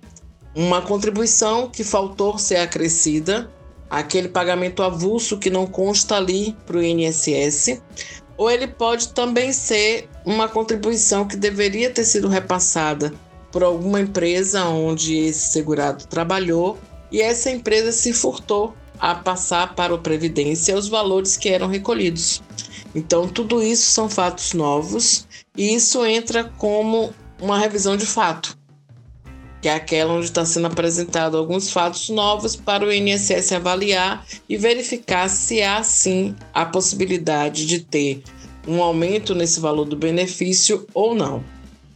uma 0.58 0.82
contribuição 0.82 1.70
que 1.70 1.84
faltou 1.84 2.36
ser 2.36 2.56
acrescida, 2.56 3.48
aquele 3.88 4.28
pagamento 4.28 4.82
avulso 4.82 5.38
que 5.38 5.50
não 5.50 5.68
consta 5.68 6.16
ali 6.16 6.56
para 6.66 6.78
o 6.78 6.82
INSS, 6.82 7.80
ou 8.36 8.50
ele 8.50 8.66
pode 8.66 9.10
também 9.10 9.52
ser 9.52 10.08
uma 10.26 10.48
contribuição 10.48 11.28
que 11.28 11.36
deveria 11.36 11.90
ter 11.90 12.04
sido 12.04 12.26
repassada 12.26 13.14
por 13.52 13.62
alguma 13.62 14.00
empresa 14.00 14.64
onde 14.64 15.16
esse 15.16 15.52
segurado 15.52 16.08
trabalhou 16.08 16.76
e 17.12 17.22
essa 17.22 17.52
empresa 17.52 17.92
se 17.92 18.12
furtou 18.12 18.74
a 18.98 19.14
passar 19.14 19.76
para 19.76 19.94
o 19.94 20.00
Previdência 20.00 20.76
os 20.76 20.88
valores 20.88 21.36
que 21.36 21.48
eram 21.48 21.68
recolhidos. 21.68 22.42
Então, 22.96 23.28
tudo 23.28 23.62
isso 23.62 23.92
são 23.92 24.10
fatos 24.10 24.54
novos 24.54 25.24
e 25.56 25.72
isso 25.72 26.04
entra 26.04 26.52
como 26.58 27.14
uma 27.40 27.56
revisão 27.56 27.96
de 27.96 28.06
fato 28.06 28.57
que 29.60 29.68
é 29.68 29.74
aquela 29.74 30.12
onde 30.12 30.26
está 30.26 30.44
sendo 30.44 30.66
apresentado 30.66 31.36
alguns 31.36 31.70
fatos 31.70 32.08
novos 32.08 32.54
para 32.54 32.84
o 32.84 32.92
INSS 32.92 33.52
avaliar 33.52 34.24
e 34.48 34.56
verificar 34.56 35.28
se 35.28 35.62
há 35.62 35.82
sim 35.82 36.34
a 36.54 36.64
possibilidade 36.64 37.66
de 37.66 37.80
ter 37.80 38.22
um 38.66 38.82
aumento 38.82 39.34
nesse 39.34 39.58
valor 39.60 39.84
do 39.84 39.96
benefício 39.96 40.86
ou 40.92 41.14
não, 41.14 41.42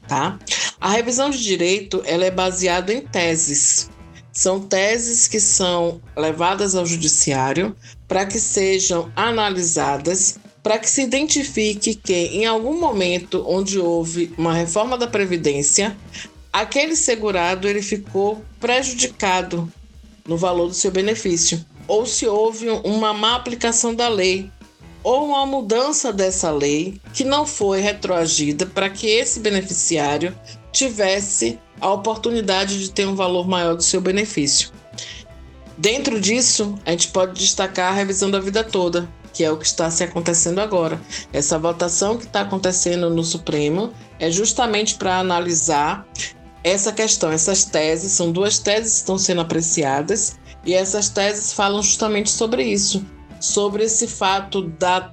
tá? 0.09 0.39
A 0.81 0.91
revisão 0.91 1.31
de 1.31 1.43
direito 1.43 2.03
ela 2.05 2.25
é 2.25 2.31
baseada 2.31 2.93
em 2.93 3.01
teses. 3.01 3.91
São 4.33 4.61
teses 4.61 5.29
que 5.29 5.39
são 5.39 6.01
levadas 6.17 6.75
ao 6.75 6.87
judiciário 6.87 7.77
para 8.09 8.25
que 8.25 8.41
sejam 8.41 9.13
analisadas 9.15 10.39
para 10.63 10.79
que 10.79 10.89
se 10.89 11.03
identifique 11.03 11.95
que 11.95 12.13
em 12.13 12.47
algum 12.47 12.79
momento 12.79 13.45
onde 13.47 13.79
houve 13.79 14.33
uma 14.39 14.55
reforma 14.55 14.97
da 14.97 15.09
previdência, 15.09 15.97
aquele 16.53 16.95
segurado 16.95 17.67
ele 17.67 17.83
ficou 17.83 18.45
prejudicado 18.61 19.73
no 20.27 20.37
valor 20.37 20.69
do 20.69 20.75
seu 20.75 20.91
benefício, 20.91 21.65
ou 21.89 22.07
se 22.07 22.27
houve 22.27 22.69
uma 22.69 23.13
má 23.13 23.35
aplicação 23.35 23.95
da 23.95 24.09
lei, 24.09 24.51
ou 25.03 25.27
uma 25.27 25.47
mudança 25.47 26.13
dessa 26.13 26.51
lei 26.51 27.01
que 27.13 27.25
não 27.25 27.45
foi 27.45 27.81
retroagida 27.81 28.67
para 28.67 28.89
que 28.89 29.09
esse 29.09 29.41
beneficiário 29.41 30.37
tivesse 30.71 31.59
a 31.81 31.91
oportunidade 31.91 32.79
de 32.79 32.91
ter 32.91 33.07
um 33.07 33.17
valor 33.17 33.49
maior 33.49 33.75
do 33.75 33.83
seu 33.83 34.01
benefício. 34.01 34.71
Dentro 35.77 36.21
disso, 36.21 36.79
a 36.87 36.93
gente 36.93 37.09
pode 37.09 37.41
destacar 37.41 37.93
a 37.93 37.97
revisão 37.97 38.31
da 38.31 38.39
vida 38.39 38.63
toda, 38.63 39.09
que 39.33 39.43
é 39.43 39.51
o 39.51 39.57
que 39.57 39.67
está 39.67 39.91
se 39.91 40.05
acontecendo 40.05 40.61
agora. 40.61 41.01
Essa 41.33 41.59
votação 41.59 42.17
que 42.17 42.25
está 42.25 42.43
acontecendo 42.43 43.11
no 43.11 43.25
Supremo 43.25 43.93
é 44.21 44.31
justamente 44.31 44.95
para 44.95 45.19
analisar 45.19 46.07
essa 46.65 46.93
questão, 46.93 47.31
essas 47.31 47.65
teses, 47.65 48.13
são 48.13 48.31
duas 48.31 48.59
teses 48.59 48.93
que 48.93 48.99
estão 49.01 49.19
sendo 49.19 49.41
apreciadas, 49.41 50.39
e 50.65 50.75
essas 50.75 51.09
teses 51.09 51.53
falam 51.53 51.83
justamente 51.83 52.31
sobre 52.31 52.65
isso, 52.65 53.05
sobre 53.41 53.85
esse 53.85 54.07
fato 54.07 54.63
da 54.63 55.13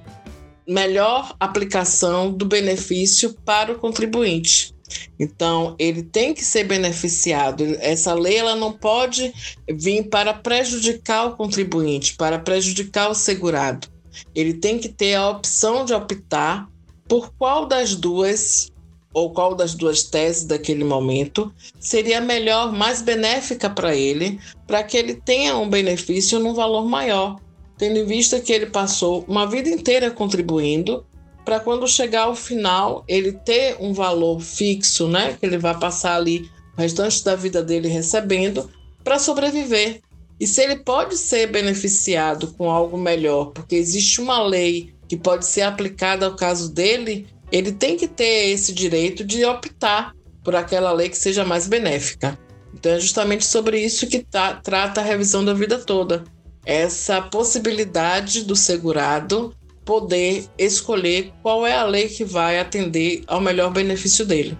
melhor 0.66 1.34
aplicação 1.40 2.32
do 2.32 2.44
benefício 2.44 3.34
para 3.44 3.72
o 3.72 3.78
contribuinte. 3.78 4.72
Então, 5.18 5.74
ele 5.78 6.02
tem 6.02 6.32
que 6.32 6.44
ser 6.44 6.64
beneficiado. 6.64 7.64
Essa 7.80 8.14
lei 8.14 8.36
ela 8.36 8.56
não 8.56 8.72
pode 8.72 9.32
vir 9.68 10.08
para 10.08 10.32
prejudicar 10.32 11.26
o 11.26 11.36
contribuinte, 11.36 12.14
para 12.16 12.38
prejudicar 12.38 13.10
o 13.10 13.14
segurado. 13.14 13.88
Ele 14.34 14.54
tem 14.54 14.78
que 14.78 14.88
ter 14.88 15.14
a 15.14 15.28
opção 15.28 15.84
de 15.84 15.92
optar 15.92 16.68
por 17.08 17.32
qual 17.34 17.66
das 17.66 17.94
duas 17.94 18.69
ou 19.12 19.32
qual 19.32 19.54
das 19.54 19.74
duas 19.74 20.02
teses 20.02 20.44
daquele 20.44 20.84
momento 20.84 21.52
seria 21.78 22.20
melhor, 22.20 22.72
mais 22.72 23.02
benéfica 23.02 23.68
para 23.68 23.94
ele, 23.94 24.38
para 24.66 24.82
que 24.82 24.96
ele 24.96 25.14
tenha 25.14 25.56
um 25.56 25.68
benefício 25.68 26.38
num 26.38 26.54
valor 26.54 26.84
maior, 26.86 27.36
tendo 27.76 27.98
em 27.98 28.04
vista 28.04 28.40
que 28.40 28.52
ele 28.52 28.66
passou 28.66 29.24
uma 29.26 29.46
vida 29.46 29.68
inteira 29.68 30.10
contribuindo 30.10 31.04
para 31.44 31.58
quando 31.58 31.88
chegar 31.88 32.24
ao 32.24 32.34
final 32.34 33.04
ele 33.08 33.32
ter 33.32 33.76
um 33.80 33.92
valor 33.92 34.40
fixo, 34.40 35.08
né? 35.08 35.36
Que 35.38 35.46
ele 35.46 35.58
vai 35.58 35.76
passar 35.78 36.16
ali 36.16 36.48
o 36.76 36.80
restante 36.80 37.24
da 37.24 37.34
vida 37.34 37.62
dele 37.62 37.88
recebendo 37.88 38.70
para 39.02 39.18
sobreviver. 39.18 40.00
E 40.38 40.46
se 40.46 40.62
ele 40.62 40.76
pode 40.76 41.16
ser 41.16 41.48
beneficiado 41.48 42.48
com 42.56 42.70
algo 42.70 42.96
melhor, 42.96 43.46
porque 43.52 43.74
existe 43.74 44.20
uma 44.20 44.42
lei 44.42 44.94
que 45.08 45.16
pode 45.16 45.44
ser 45.44 45.62
aplicada 45.62 46.24
ao 46.24 46.36
caso 46.36 46.72
dele, 46.72 47.26
ele 47.50 47.72
tem 47.72 47.96
que 47.96 48.06
ter 48.06 48.50
esse 48.50 48.72
direito 48.72 49.24
de 49.24 49.44
optar 49.44 50.14
por 50.42 50.54
aquela 50.54 50.92
lei 50.92 51.08
que 51.08 51.18
seja 51.18 51.44
mais 51.44 51.66
benéfica. 51.66 52.38
Então 52.74 52.92
é 52.92 53.00
justamente 53.00 53.44
sobre 53.44 53.80
isso 53.80 54.06
que 54.06 54.20
tá, 54.20 54.54
trata 54.54 55.00
a 55.00 55.04
revisão 55.04 55.44
da 55.44 55.52
vida 55.52 55.78
toda. 55.78 56.24
Essa 56.64 57.20
possibilidade 57.20 58.44
do 58.44 58.54
segurado 58.54 59.54
poder 59.84 60.46
escolher 60.56 61.32
qual 61.42 61.66
é 61.66 61.74
a 61.74 61.84
lei 61.84 62.08
que 62.08 62.24
vai 62.24 62.58
atender 62.58 63.24
ao 63.26 63.40
melhor 63.40 63.72
benefício 63.72 64.24
dele. 64.24 64.56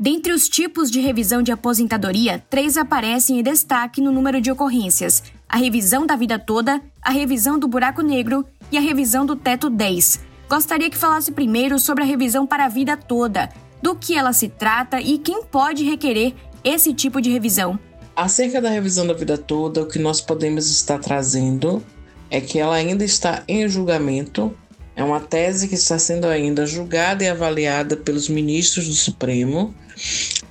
Dentre 0.00 0.32
os 0.32 0.48
tipos 0.48 0.90
de 0.90 1.00
revisão 1.00 1.42
de 1.42 1.52
aposentadoria, 1.52 2.42
três 2.50 2.76
aparecem 2.76 3.38
em 3.38 3.42
destaque 3.42 4.00
no 4.00 4.10
número 4.10 4.40
de 4.40 4.50
ocorrências: 4.50 5.22
a 5.48 5.56
revisão 5.56 6.06
da 6.06 6.16
vida 6.16 6.38
toda, 6.38 6.80
a 7.00 7.10
revisão 7.10 7.58
do 7.58 7.68
buraco 7.68 8.02
negro 8.02 8.44
e 8.70 8.78
a 8.78 8.80
revisão 8.80 9.26
do 9.26 9.36
teto 9.36 9.68
10. 9.68 10.31
Gostaria 10.52 10.90
que 10.90 10.98
falasse 10.98 11.32
primeiro 11.32 11.78
sobre 11.78 12.04
a 12.04 12.06
revisão 12.06 12.46
para 12.46 12.66
a 12.66 12.68
vida 12.68 12.94
toda, 12.94 13.48
do 13.80 13.96
que 13.96 14.14
ela 14.14 14.34
se 14.34 14.50
trata 14.50 15.00
e 15.00 15.16
quem 15.16 15.44
pode 15.44 15.82
requerer 15.82 16.34
esse 16.62 16.92
tipo 16.92 17.22
de 17.22 17.30
revisão. 17.30 17.78
Acerca 18.14 18.60
da 18.60 18.68
revisão 18.68 19.06
da 19.06 19.14
vida 19.14 19.38
toda, 19.38 19.80
o 19.80 19.86
que 19.86 19.98
nós 19.98 20.20
podemos 20.20 20.70
estar 20.70 20.98
trazendo 20.98 21.82
é 22.30 22.38
que 22.38 22.58
ela 22.58 22.74
ainda 22.74 23.02
está 23.02 23.42
em 23.48 23.66
julgamento. 23.66 24.54
É 24.94 25.02
uma 25.02 25.20
tese 25.20 25.68
que 25.68 25.74
está 25.74 25.98
sendo 25.98 26.26
ainda 26.26 26.66
julgada 26.66 27.24
e 27.24 27.28
avaliada 27.28 27.96
pelos 27.96 28.28
ministros 28.28 28.86
do 28.86 28.94
Supremo. 28.94 29.74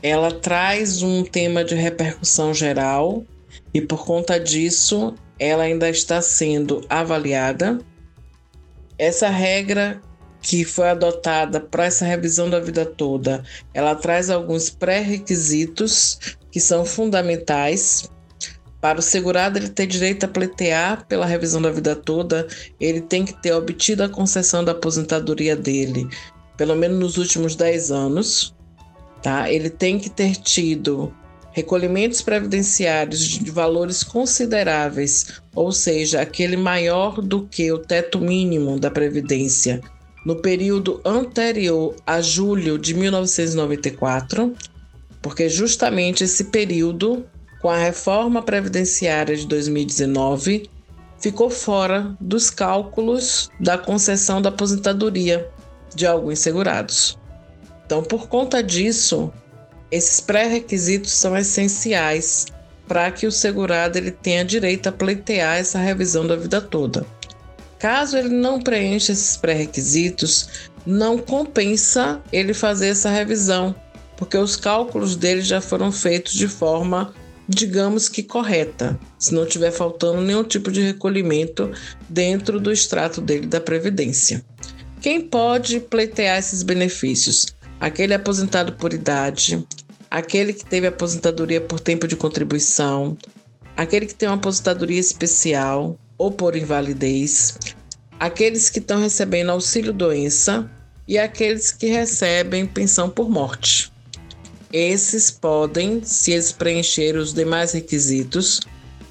Ela 0.01 0.31
traz 0.31 1.03
um 1.03 1.23
tema 1.23 1.63
de 1.63 1.75
repercussão 1.75 2.55
geral 2.55 3.23
e, 3.71 3.79
por 3.79 4.03
conta 4.03 4.39
disso, 4.39 5.13
ela 5.37 5.61
ainda 5.61 5.87
está 5.87 6.23
sendo 6.23 6.83
avaliada. 6.89 7.77
Essa 9.01 9.29
regra 9.29 9.99
que 10.43 10.63
foi 10.63 10.89
adotada 10.89 11.59
para 11.59 11.85
essa 11.85 12.05
revisão 12.05 12.47
da 12.47 12.59
vida 12.59 12.85
toda, 12.85 13.43
ela 13.73 13.95
traz 13.95 14.29
alguns 14.29 14.69
pré-requisitos 14.69 16.37
que 16.51 16.59
são 16.59 16.85
fundamentais 16.85 18.07
para 18.79 18.99
o 18.99 19.01
segurado 19.01 19.57
ele 19.57 19.69
ter 19.69 19.87
direito 19.87 20.25
a 20.25 20.27
pleitear 20.27 21.07
pela 21.07 21.25
revisão 21.25 21.59
da 21.59 21.71
vida 21.71 21.95
toda, 21.95 22.47
ele 22.79 23.01
tem 23.01 23.25
que 23.25 23.33
ter 23.41 23.53
obtido 23.53 24.03
a 24.03 24.09
concessão 24.09 24.63
da 24.63 24.71
aposentadoria 24.71 25.55
dele, 25.55 26.07
pelo 26.55 26.75
menos 26.75 26.99
nos 26.99 27.17
últimos 27.17 27.55
10 27.55 27.89
anos, 27.89 28.55
tá? 29.23 29.51
Ele 29.51 29.71
tem 29.71 29.97
que 29.97 30.11
ter 30.11 30.35
tido 30.35 31.11
recolhimentos 31.51 32.21
previdenciários 32.21 33.21
de 33.21 33.51
valores 33.51 34.03
consideráveis, 34.03 35.41
ou 35.53 35.71
seja, 35.71 36.21
aquele 36.21 36.57
maior 36.57 37.21
do 37.21 37.47
que 37.47 37.71
o 37.71 37.77
teto 37.77 38.19
mínimo 38.19 38.79
da 38.79 38.89
previdência 38.89 39.81
no 40.25 40.35
período 40.35 41.01
anterior 41.03 41.95
a 42.05 42.21
julho 42.21 42.77
de 42.77 42.93
1994, 42.93 44.53
porque 45.21 45.49
justamente 45.49 46.23
esse 46.23 46.45
período, 46.45 47.25
com 47.61 47.69
a 47.69 47.77
reforma 47.77 48.41
previdenciária 48.41 49.35
de 49.35 49.47
2019, 49.47 50.69
ficou 51.19 51.49
fora 51.49 52.15
dos 52.19 52.49
cálculos 52.49 53.49
da 53.59 53.77
concessão 53.77 54.41
da 54.41 54.49
aposentadoria 54.49 55.47
de 55.95 56.05
alguns 56.05 56.39
segurados. 56.39 57.17
Então, 57.85 58.03
por 58.03 58.27
conta 58.27 58.63
disso, 58.63 59.31
esses 59.91 60.21
pré-requisitos 60.21 61.11
são 61.11 61.37
essenciais 61.37 62.45
para 62.87 63.11
que 63.11 63.27
o 63.27 63.31
segurado 63.31 63.97
ele 63.97 64.11
tenha 64.11 64.43
direito 64.43 64.87
a 64.87 64.91
pleitear 64.91 65.57
essa 65.57 65.79
revisão 65.79 66.25
da 66.25 66.35
vida 66.35 66.59
toda. 66.61 67.05
Caso 67.77 68.17
ele 68.17 68.29
não 68.29 68.61
preencha 68.61 69.11
esses 69.11 69.35
pré-requisitos, 69.37 70.49
não 70.85 71.17
compensa 71.17 72.21
ele 72.31 72.53
fazer 72.53 72.89
essa 72.89 73.09
revisão, 73.09 73.75
porque 74.17 74.37
os 74.37 74.55
cálculos 74.55 75.15
dele 75.15 75.41
já 75.41 75.59
foram 75.59 75.91
feitos 75.91 76.33
de 76.33 76.47
forma, 76.47 77.13
digamos 77.47 78.07
que 78.07 78.23
correta, 78.23 78.99
se 79.17 79.33
não 79.33 79.45
tiver 79.45 79.71
faltando 79.71 80.21
nenhum 80.21 80.43
tipo 80.43 80.71
de 80.71 80.81
recolhimento 80.81 81.71
dentro 82.07 82.59
do 82.59 82.71
extrato 82.71 83.19
dele 83.19 83.47
da 83.47 83.59
Previdência. 83.59 84.43
Quem 85.01 85.21
pode 85.21 85.79
pleitear 85.79 86.37
esses 86.37 86.61
benefícios? 86.61 87.47
Aquele 87.79 88.13
aposentado 88.13 88.73
por 88.73 88.93
idade, 88.93 89.65
aquele 90.11 90.51
que 90.51 90.65
teve 90.65 90.87
aposentadoria 90.87 91.61
por 91.61 91.79
tempo 91.79 92.05
de 92.05 92.17
contribuição, 92.17 93.17
aquele 93.77 94.05
que 94.05 94.13
tem 94.13 94.27
uma 94.27 94.35
aposentadoria 94.35 94.99
especial, 94.99 95.97
ou 96.17 96.29
por 96.29 96.57
invalidez, 96.57 97.57
aqueles 98.19 98.69
que 98.69 98.79
estão 98.79 98.99
recebendo 98.99 99.49
auxílio 99.49 99.93
doença 99.93 100.69
e 101.07 101.17
aqueles 101.17 101.71
que 101.71 101.87
recebem 101.87 102.67
pensão 102.67 103.09
por 103.09 103.29
morte. 103.29 103.89
Esses 104.71 105.31
podem, 105.31 106.03
se 106.03 106.31
eles 106.31 106.51
preencherem 106.51 107.19
os 107.19 107.33
demais 107.33 107.71
requisitos, 107.71 108.59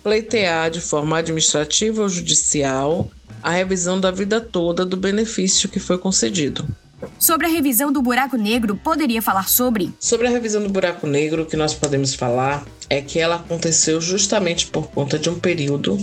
pleitear 0.02 0.70
de 0.70 0.80
forma 0.80 1.18
administrativa 1.18 2.02
ou 2.02 2.08
judicial 2.08 3.10
a 3.42 3.50
revisão 3.50 3.98
da 3.98 4.10
vida 4.10 4.40
toda 4.40 4.84
do 4.84 4.96
benefício 4.96 5.68
que 5.68 5.80
foi 5.80 5.98
concedido. 5.98 6.66
Sobre 7.18 7.46
a 7.46 7.50
revisão 7.50 7.92
do 7.92 8.02
buraco 8.02 8.36
negro, 8.36 8.76
poderia 8.76 9.22
falar 9.22 9.48
sobre? 9.48 9.92
Sobre 9.98 10.26
a 10.26 10.30
revisão 10.30 10.62
do 10.62 10.68
buraco 10.68 11.06
negro, 11.06 11.42
o 11.42 11.46
que 11.46 11.56
nós 11.56 11.74
podemos 11.74 12.14
falar 12.14 12.64
é 12.88 13.00
que 13.00 13.18
ela 13.18 13.36
aconteceu 13.36 14.00
justamente 14.00 14.66
por 14.66 14.88
conta 14.88 15.18
de 15.18 15.30
um 15.30 15.38
período 15.38 15.98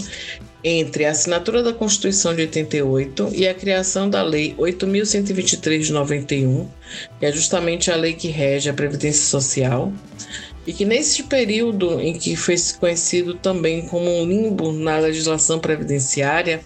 entre 0.63 1.05
a 1.05 1.11
assinatura 1.11 1.61
da 1.61 1.73
Constituição 1.73 2.35
de 2.35 2.41
88 2.41 3.29
e 3.33 3.47
a 3.47 3.53
criação 3.53 4.09
da 4.09 4.21
Lei 4.23 4.55
8.123 4.55 5.79
de 5.79 5.93
91, 5.93 6.67
que 7.19 7.25
é 7.25 7.31
justamente 7.31 7.91
a 7.91 7.95
lei 7.95 8.13
que 8.13 8.27
rege 8.27 8.69
a 8.69 8.73
Previdência 8.73 9.25
Social, 9.25 9.93
e 10.65 10.73
que 10.73 10.83
nesse 10.83 11.23
período 11.23 12.01
em 12.01 12.13
que 12.13 12.35
foi 12.35 12.55
conhecido 12.79 13.35
também 13.35 13.87
como 13.87 14.09
um 14.09 14.25
limbo 14.25 14.71
na 14.73 14.97
legislação 14.97 15.59
previdenciária, 15.59 16.61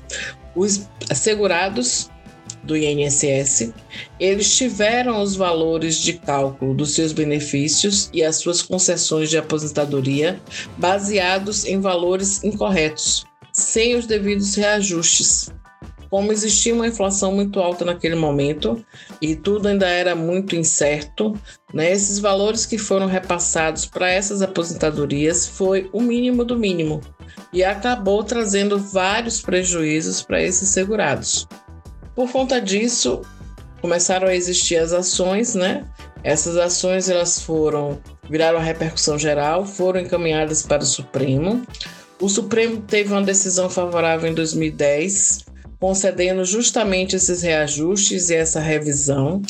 os 0.56 0.88
assegurados 1.10 2.10
do 2.64 2.78
INSS, 2.78 3.74
eles 4.20 4.56
tiveram 4.56 5.22
os 5.22 5.36
valores 5.36 5.98
de 5.98 6.14
cálculo 6.14 6.74
dos 6.74 6.94
seus 6.94 7.12
benefícios 7.12 8.10
e 8.14 8.24
as 8.24 8.38
suas 8.38 8.62
concessões 8.62 9.30
de 9.30 9.38
aposentadoria 9.38 10.40
baseados 10.78 11.66
em 11.66 11.80
valores 11.80 12.44
incorretos, 12.44 13.26
sem 13.52 13.96
os 13.96 14.06
devidos 14.06 14.56
reajustes. 14.56 15.52
Como 16.12 16.34
existia 16.34 16.76
uma 16.76 16.88
inflação 16.88 17.34
muito 17.34 17.58
alta 17.62 17.86
naquele 17.86 18.16
momento 18.16 18.86
e 19.22 19.34
tudo 19.34 19.70
ainda 19.70 19.88
era 19.88 20.14
muito 20.14 20.58
incerto, 20.58 21.34
né, 21.74 21.90
esses 21.90 22.20
valores 22.20 22.66
que 22.66 22.78
foram 22.78 23.06
repassados 23.06 23.86
para 23.86 24.12
essas 24.12 24.42
aposentadorias 24.42 25.48
foi 25.48 25.90
o 25.94 26.02
mínimo 26.02 26.44
do 26.44 26.58
mínimo 26.58 27.00
e 27.54 27.64
acabou 27.64 28.26
trazendo 28.26 28.78
vários 28.78 29.42
prejuízos 29.42 30.22
para 30.22 30.44
esses 30.44 30.68
segurados. 30.68 31.48
Por 32.16 32.32
conta 32.32 32.60
disso, 32.60 33.22
começaram 33.82 34.28
a 34.28 34.36
existir 34.36 34.78
as 34.78 34.94
ações, 34.94 35.56
né? 35.56 35.86
Essas 36.24 36.58
ações 36.58 37.10
elas 37.10 37.42
foram 37.42 38.00
viraram 38.30 38.60
a 38.60 38.64
repercussão 38.64 39.20
geral, 39.20 39.66
foram 39.66 40.00
encaminhadas 40.00 40.62
para 40.62 40.84
o 40.84 40.86
Supremo. 40.86 41.66
O 42.20 42.30
Supremo 42.30 42.82
teve 42.82 43.12
uma 43.12 43.22
decisão 43.22 43.70
favorável 43.70 44.30
em 44.30 44.34
2010, 44.34 45.46
concedendo 45.80 46.46
justamente 46.46 47.16
esses 47.16 47.42
reajustes 47.42 48.30
e 48.30 48.36
essa 48.36 48.60
revisão. 48.60 49.42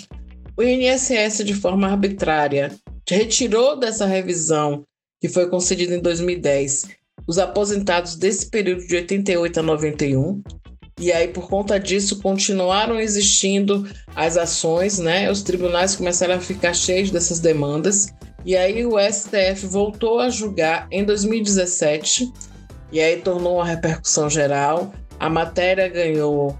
O 0.57 0.63
INSS, 0.63 1.43
de 1.43 1.53
forma 1.53 1.87
arbitrária, 1.87 2.71
retirou 3.07 3.77
dessa 3.77 4.05
revisão 4.05 4.83
que 5.19 5.29
foi 5.29 5.49
concedida 5.49 5.93
em 5.93 6.01
2010 6.01 6.87
os 7.27 7.37
aposentados 7.37 8.15
desse 8.15 8.49
período 8.49 8.85
de 8.87 8.95
88 8.95 9.59
a 9.59 9.63
91. 9.63 10.41
E 11.01 11.11
aí, 11.11 11.29
por 11.29 11.49
conta 11.49 11.79
disso, 11.79 12.19
continuaram 12.19 12.99
existindo 12.99 13.89
as 14.15 14.37
ações, 14.37 14.99
né? 14.99 15.31
Os 15.31 15.41
tribunais 15.41 15.95
começaram 15.95 16.35
a 16.35 16.39
ficar 16.39 16.75
cheios 16.75 17.09
dessas 17.09 17.39
demandas. 17.39 18.13
E 18.45 18.55
aí, 18.55 18.85
o 18.85 18.99
STF 18.99 19.65
voltou 19.65 20.19
a 20.19 20.29
julgar 20.29 20.87
em 20.91 21.03
2017 21.03 22.31
e 22.91 22.99
aí 22.99 23.17
tornou 23.17 23.55
uma 23.55 23.65
repercussão 23.65 24.29
geral. 24.29 24.93
A 25.19 25.27
matéria 25.27 25.89
ganhou 25.89 26.55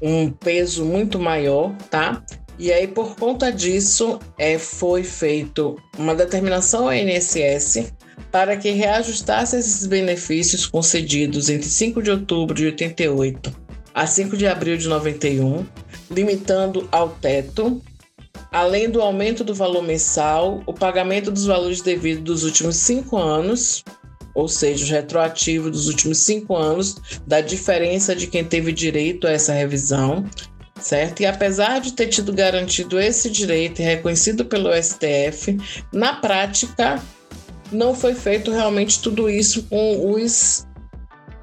um 0.00 0.30
peso 0.30 0.84
muito 0.84 1.18
maior, 1.18 1.74
tá? 1.90 2.22
E 2.60 2.72
aí, 2.72 2.86
por 2.86 3.16
conta 3.16 3.50
disso, 3.50 4.20
é, 4.38 4.56
foi 4.56 5.02
feito 5.02 5.76
uma 5.98 6.14
determinação 6.14 6.84
ao 6.84 6.94
INSS 6.94 7.92
para 8.30 8.56
que 8.56 8.70
reajustasse 8.70 9.56
esses 9.56 9.84
benefícios 9.84 10.64
concedidos 10.64 11.48
entre 11.48 11.68
5 11.68 12.00
de 12.00 12.12
outubro 12.12 12.54
de 12.54 12.66
88 12.66 13.69
a 13.94 14.06
5 14.06 14.36
de 14.36 14.46
abril 14.46 14.76
de 14.76 14.88
91, 14.88 15.66
limitando 16.10 16.88
ao 16.90 17.10
teto, 17.10 17.82
além 18.50 18.88
do 18.90 19.00
aumento 19.00 19.44
do 19.44 19.54
valor 19.54 19.82
mensal, 19.82 20.62
o 20.66 20.72
pagamento 20.72 21.30
dos 21.30 21.46
valores 21.46 21.80
devidos 21.80 22.24
dos 22.24 22.44
últimos 22.44 22.76
cinco 22.76 23.16
anos, 23.16 23.84
ou 24.34 24.48
seja, 24.48 24.84
o 24.84 24.88
retroativo 24.88 25.70
dos 25.70 25.88
últimos 25.88 26.18
cinco 26.18 26.56
anos, 26.56 26.96
da 27.26 27.40
diferença 27.40 28.14
de 28.14 28.26
quem 28.26 28.44
teve 28.44 28.72
direito 28.72 29.26
a 29.26 29.32
essa 29.32 29.52
revisão, 29.52 30.24
certo? 30.80 31.20
E 31.20 31.26
apesar 31.26 31.80
de 31.80 31.92
ter 31.92 32.08
tido 32.08 32.32
garantido 32.32 32.98
esse 32.98 33.30
direito 33.30 33.80
e 33.80 33.84
reconhecido 33.84 34.44
pelo 34.44 34.70
STF, 34.72 35.58
na 35.92 36.14
prática 36.14 37.02
não 37.70 37.94
foi 37.94 38.14
feito 38.14 38.50
realmente 38.50 39.00
tudo 39.00 39.28
isso 39.28 39.64
com 39.64 40.12
os 40.12 40.66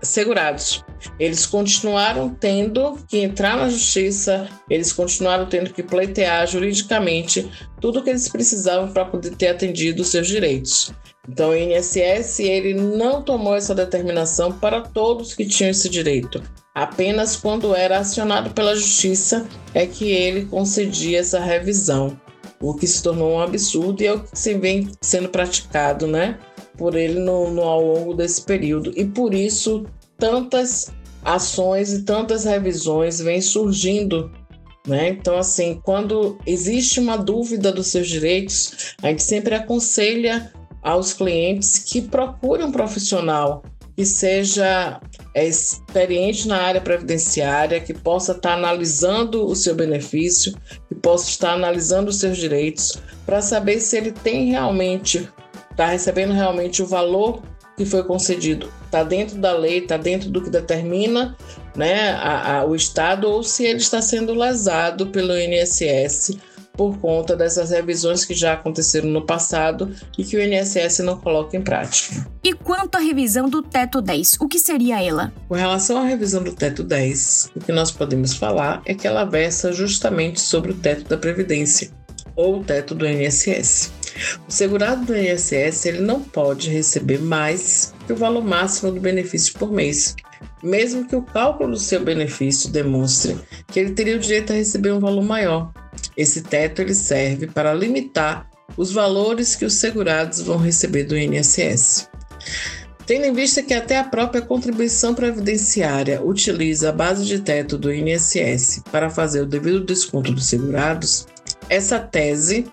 segurados. 0.01 0.83
Eles 1.19 1.45
continuaram 1.45 2.29
tendo 2.29 2.97
que 3.07 3.19
entrar 3.19 3.57
na 3.57 3.69
justiça, 3.69 4.47
eles 4.69 4.91
continuaram 4.91 5.45
tendo 5.45 5.71
que 5.71 5.83
pleitear 5.83 6.47
juridicamente 6.47 7.49
tudo 7.79 7.99
o 7.99 8.03
que 8.03 8.09
eles 8.09 8.27
precisavam 8.27 8.91
para 8.91 9.05
poder 9.05 9.35
ter 9.35 9.47
atendido 9.47 10.01
os 10.01 10.09
seus 10.09 10.27
direitos. 10.27 10.91
Então, 11.29 11.49
o 11.49 11.55
INSS 11.55 12.39
ele 12.39 12.73
não 12.73 13.21
tomou 13.21 13.55
essa 13.55 13.75
determinação 13.75 14.51
para 14.51 14.81
todos 14.81 15.33
que 15.35 15.45
tinham 15.45 15.71
esse 15.71 15.89
direito. 15.89 16.41
Apenas 16.73 17.35
quando 17.35 17.75
era 17.75 17.99
acionado 17.99 18.51
pela 18.51 18.75
justiça 18.75 19.45
é 19.73 19.85
que 19.85 20.11
ele 20.11 20.45
concedia 20.45 21.19
essa 21.19 21.39
revisão, 21.39 22.19
o 22.61 22.73
que 22.73 22.87
se 22.87 23.03
tornou 23.03 23.33
um 23.33 23.41
absurdo 23.41 24.01
e 24.01 24.07
é 24.07 24.13
o 24.13 24.19
que 24.19 24.37
se 24.37 24.53
vem 24.53 24.89
sendo 25.01 25.29
praticado, 25.29 26.07
né, 26.07 26.37
por 26.77 26.95
ele 26.95 27.19
no, 27.19 27.51
no 27.51 27.61
ao 27.61 27.83
longo 27.83 28.13
desse 28.13 28.41
período. 28.41 28.91
E 28.95 29.05
por 29.05 29.33
isso 29.33 29.85
tantas 30.17 30.91
ações 31.23 31.93
e 31.93 32.03
tantas 32.03 32.45
revisões 32.45 33.19
vêm 33.19 33.41
surgindo 33.41 34.31
né? 34.87 35.09
Então, 35.09 35.37
assim, 35.37 35.81
quando 35.83 36.39
existe 36.45 36.99
uma 36.99 37.17
dúvida 37.17 37.73
dos 37.73 37.87
seus 37.87 38.07
direitos, 38.07 38.95
a 39.03 39.09
gente 39.09 39.21
sempre 39.21 39.53
aconselha 39.53 40.49
aos 40.81 41.11
clientes 41.11 41.77
que 41.79 42.01
procurem 42.01 42.65
um 42.65 42.71
profissional 42.71 43.63
que 43.97 44.05
seja 44.05 45.01
é, 45.33 45.45
experiente 45.45 46.47
na 46.47 46.61
área 46.61 46.79
previdenciária, 46.79 47.81
que 47.81 47.95
possa 47.95 48.31
estar 48.31 48.53
analisando 48.53 49.45
o 49.45 49.55
seu 49.55 49.73
benefício, 49.73 50.55
que 50.87 50.93
possa 50.95 51.29
estar 51.31 51.53
analisando 51.53 52.09
os 52.09 52.19
seus 52.19 52.37
direitos, 52.37 53.01
para 53.25 53.41
saber 53.41 53.79
se 53.79 53.97
ele 53.97 54.11
tem 54.11 54.51
realmente, 54.51 55.27
está 55.77 55.85
recebendo 55.85 56.33
realmente 56.33 56.81
o 56.81 56.87
valor 56.87 57.43
que 57.77 57.85
foi 57.85 58.03
concedido, 58.03 58.71
está 58.85 59.03
dentro 59.03 59.37
da 59.37 59.55
lei, 59.55 59.77
está 59.77 59.95
dentro 59.95 60.31
do 60.31 60.41
que 60.41 60.49
determina 60.49 61.37
né, 61.75 62.09
a, 62.13 62.57
a, 62.57 62.65
o 62.65 62.75
Estado, 62.75 63.29
ou 63.29 63.43
se 63.43 63.63
ele 63.63 63.77
está 63.77 64.01
sendo 64.01 64.33
lesado 64.33 65.07
pelo 65.07 65.37
INSS 65.37 66.35
por 66.73 66.97
conta 66.97 67.35
dessas 67.35 67.69
revisões 67.69 68.25
que 68.25 68.33
já 68.33 68.53
aconteceram 68.53 69.09
no 69.09 69.25
passado 69.25 69.95
e 70.17 70.23
que 70.23 70.35
o 70.35 70.41
INSS 70.41 70.99
não 70.99 71.19
coloca 71.19 71.55
em 71.55 71.61
prática. 71.61 72.25
E 72.43 72.53
quanto 72.53 72.95
à 72.95 72.99
revisão 72.99 73.47
do 73.47 73.61
teto 73.61 74.01
10, 74.01 74.37
o 74.39 74.47
que 74.47 74.57
seria 74.57 75.01
ela? 75.01 75.31
Com 75.47 75.55
relação 75.55 75.97
à 75.97 76.03
revisão 76.03 76.43
do 76.43 76.53
teto 76.53 76.83
10, 76.83 77.51
o 77.55 77.59
que 77.59 77.71
nós 77.71 77.91
podemos 77.91 78.33
falar 78.33 78.81
é 78.85 78.95
que 78.95 79.07
ela 79.07 79.25
versa 79.25 79.71
justamente 79.71 80.41
sobre 80.41 80.71
o 80.71 80.75
teto 80.75 81.07
da 81.07 81.17
Previdência 81.17 81.91
ou 82.35 82.59
o 82.59 82.63
teto 82.63 82.93
do 82.95 83.07
INSS. 83.07 83.96
O 84.47 84.51
segurado 84.51 85.05
do 85.05 85.17
INSS 85.17 85.85
ele 85.85 86.01
não 86.01 86.21
pode 86.21 86.69
receber 86.69 87.19
mais 87.19 87.93
que 88.05 88.13
o 88.13 88.17
valor 88.17 88.43
máximo 88.43 88.91
do 88.91 88.99
benefício 88.99 89.53
por 89.57 89.71
mês, 89.71 90.15
mesmo 90.63 91.07
que 91.07 91.15
o 91.15 91.21
cálculo 91.21 91.71
do 91.71 91.79
seu 91.79 92.03
benefício 92.03 92.69
demonstre 92.69 93.37
que 93.67 93.79
ele 93.79 93.93
teria 93.93 94.15
o 94.15 94.19
direito 94.19 94.53
a 94.53 94.55
receber 94.55 94.91
um 94.91 94.99
valor 94.99 95.23
maior. 95.23 95.71
Esse 96.15 96.41
teto 96.41 96.81
ele 96.81 96.95
serve 96.95 97.47
para 97.47 97.73
limitar 97.73 98.49
os 98.75 98.91
valores 98.91 99.55
que 99.55 99.65
os 99.65 99.73
segurados 99.73 100.41
vão 100.41 100.57
receber 100.57 101.03
do 101.03 101.17
INSS. 101.17 102.09
Tendo 103.05 103.25
em 103.25 103.33
vista 103.33 103.63
que 103.63 103.73
até 103.73 103.97
a 103.97 104.03
própria 104.03 104.41
contribuição 104.41 105.15
previdenciária 105.15 106.21
utiliza 106.21 106.89
a 106.89 106.91
base 106.91 107.25
de 107.25 107.39
teto 107.39 107.77
do 107.77 107.91
INSS 107.91 108.83
para 108.91 109.09
fazer 109.09 109.41
o 109.41 109.45
devido 109.45 109.85
desconto 109.85 110.33
dos 110.33 110.47
segurados, 110.47 111.25
essa 111.69 111.99
tese 111.99 112.67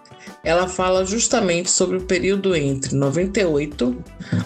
ela 0.45 0.69
fala 0.69 1.07
justamente 1.07 1.71
sobre 1.71 1.97
o 1.97 2.03
período 2.03 2.55
entre 2.55 2.95
98, 2.95 3.97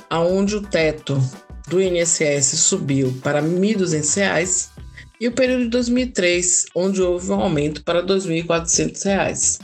aonde 0.09 0.57
o 0.57 0.63
teto 0.63 1.21
do 1.67 1.83
INSS 1.83 2.59
subiu 2.61 3.13
para 3.23 3.41
R$ 3.41 3.49
1.200, 3.49 4.71
e 5.21 5.27
o 5.27 5.33
período 5.33 5.65
de 5.65 5.71
2003, 5.71 6.67
onde 6.75 7.03
houve 7.03 7.33
um 7.33 7.41
aumento 7.41 7.83
para 7.83 8.01
R$ 8.01 8.07
2.400. 8.07 9.59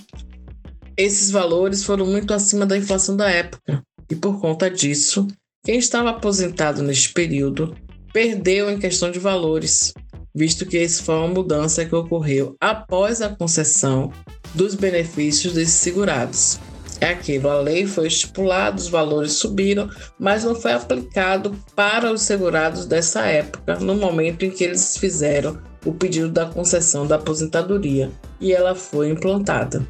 Esses 0.97 1.31
valores 1.31 1.85
foram 1.85 2.07
muito 2.07 2.35
acima 2.35 2.66
da 2.66 2.77
inflação 2.77 3.16
da 3.16 3.31
época, 3.31 3.83
e 4.11 4.16
por 4.16 4.40
conta 4.40 4.68
disso, 4.68 5.27
quem 5.64 5.79
estava 5.79 6.11
aposentado 6.11 6.83
neste 6.83 7.12
período 7.12 7.77
perdeu 8.12 8.70
em 8.70 8.79
questão 8.79 9.11
de 9.11 9.18
valores, 9.18 9.92
visto 10.35 10.66
que 10.66 10.79
isso 10.79 11.05
foi 11.05 11.14
uma 11.14 11.29
mudança 11.29 11.85
que 11.85 11.94
ocorreu 11.94 12.57
após 12.61 13.23
a 13.23 13.29
concessão 13.29 14.12
dos 14.54 14.74
benefícios 14.74 15.52
desses 15.52 15.74
segurados. 15.74 16.58
É 17.00 17.08
aquilo, 17.08 17.50
a 17.50 17.60
lei 17.60 17.86
foi 17.86 18.06
estipulada, 18.06 18.76
os 18.76 18.88
valores 18.88 19.32
subiram, 19.32 19.90
mas 20.18 20.44
não 20.44 20.54
foi 20.54 20.72
aplicado 20.72 21.54
para 21.74 22.12
os 22.12 22.22
segurados 22.22 22.86
dessa 22.86 23.26
época, 23.26 23.76
no 23.80 23.94
momento 23.94 24.44
em 24.44 24.50
que 24.50 24.64
eles 24.64 24.96
fizeram 24.96 25.60
o 25.84 25.92
pedido 25.92 26.30
da 26.30 26.46
concessão 26.46 27.06
da 27.06 27.16
aposentadoria 27.16 28.10
e 28.40 28.52
ela 28.52 28.74
foi 28.74 29.10
implantada. 29.10 29.86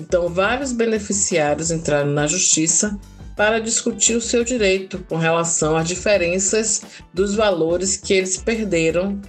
Então, 0.00 0.28
vários 0.28 0.72
beneficiários 0.72 1.70
entraram 1.70 2.10
na 2.10 2.26
justiça 2.26 2.98
para 3.36 3.60
discutir 3.60 4.16
o 4.16 4.20
seu 4.20 4.42
direito 4.42 4.98
com 5.08 5.16
relação 5.16 5.76
às 5.76 5.86
diferenças 5.86 6.82
dos 7.12 7.34
valores 7.34 7.96
que 7.96 8.14
eles 8.14 8.38
perderam 8.38 9.20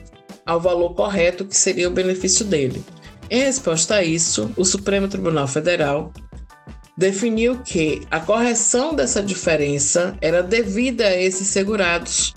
ao 0.45 0.61
valor 0.61 0.95
correto 0.95 1.45
que 1.45 1.55
seria 1.55 1.89
o 1.89 1.93
benefício 1.93 2.45
dele. 2.45 2.83
Em 3.29 3.41
resposta 3.41 3.95
a 3.95 4.03
isso, 4.03 4.51
o 4.55 4.63
Supremo 4.63 5.07
Tribunal 5.07 5.47
Federal 5.47 6.13
definiu 6.97 7.59
que 7.59 8.01
a 8.09 8.19
correção 8.19 8.95
dessa 8.95 9.21
diferença 9.21 10.17
era 10.21 10.41
devida 10.41 11.05
a 11.05 11.21
esses 11.21 11.47
segurados, 11.47 12.33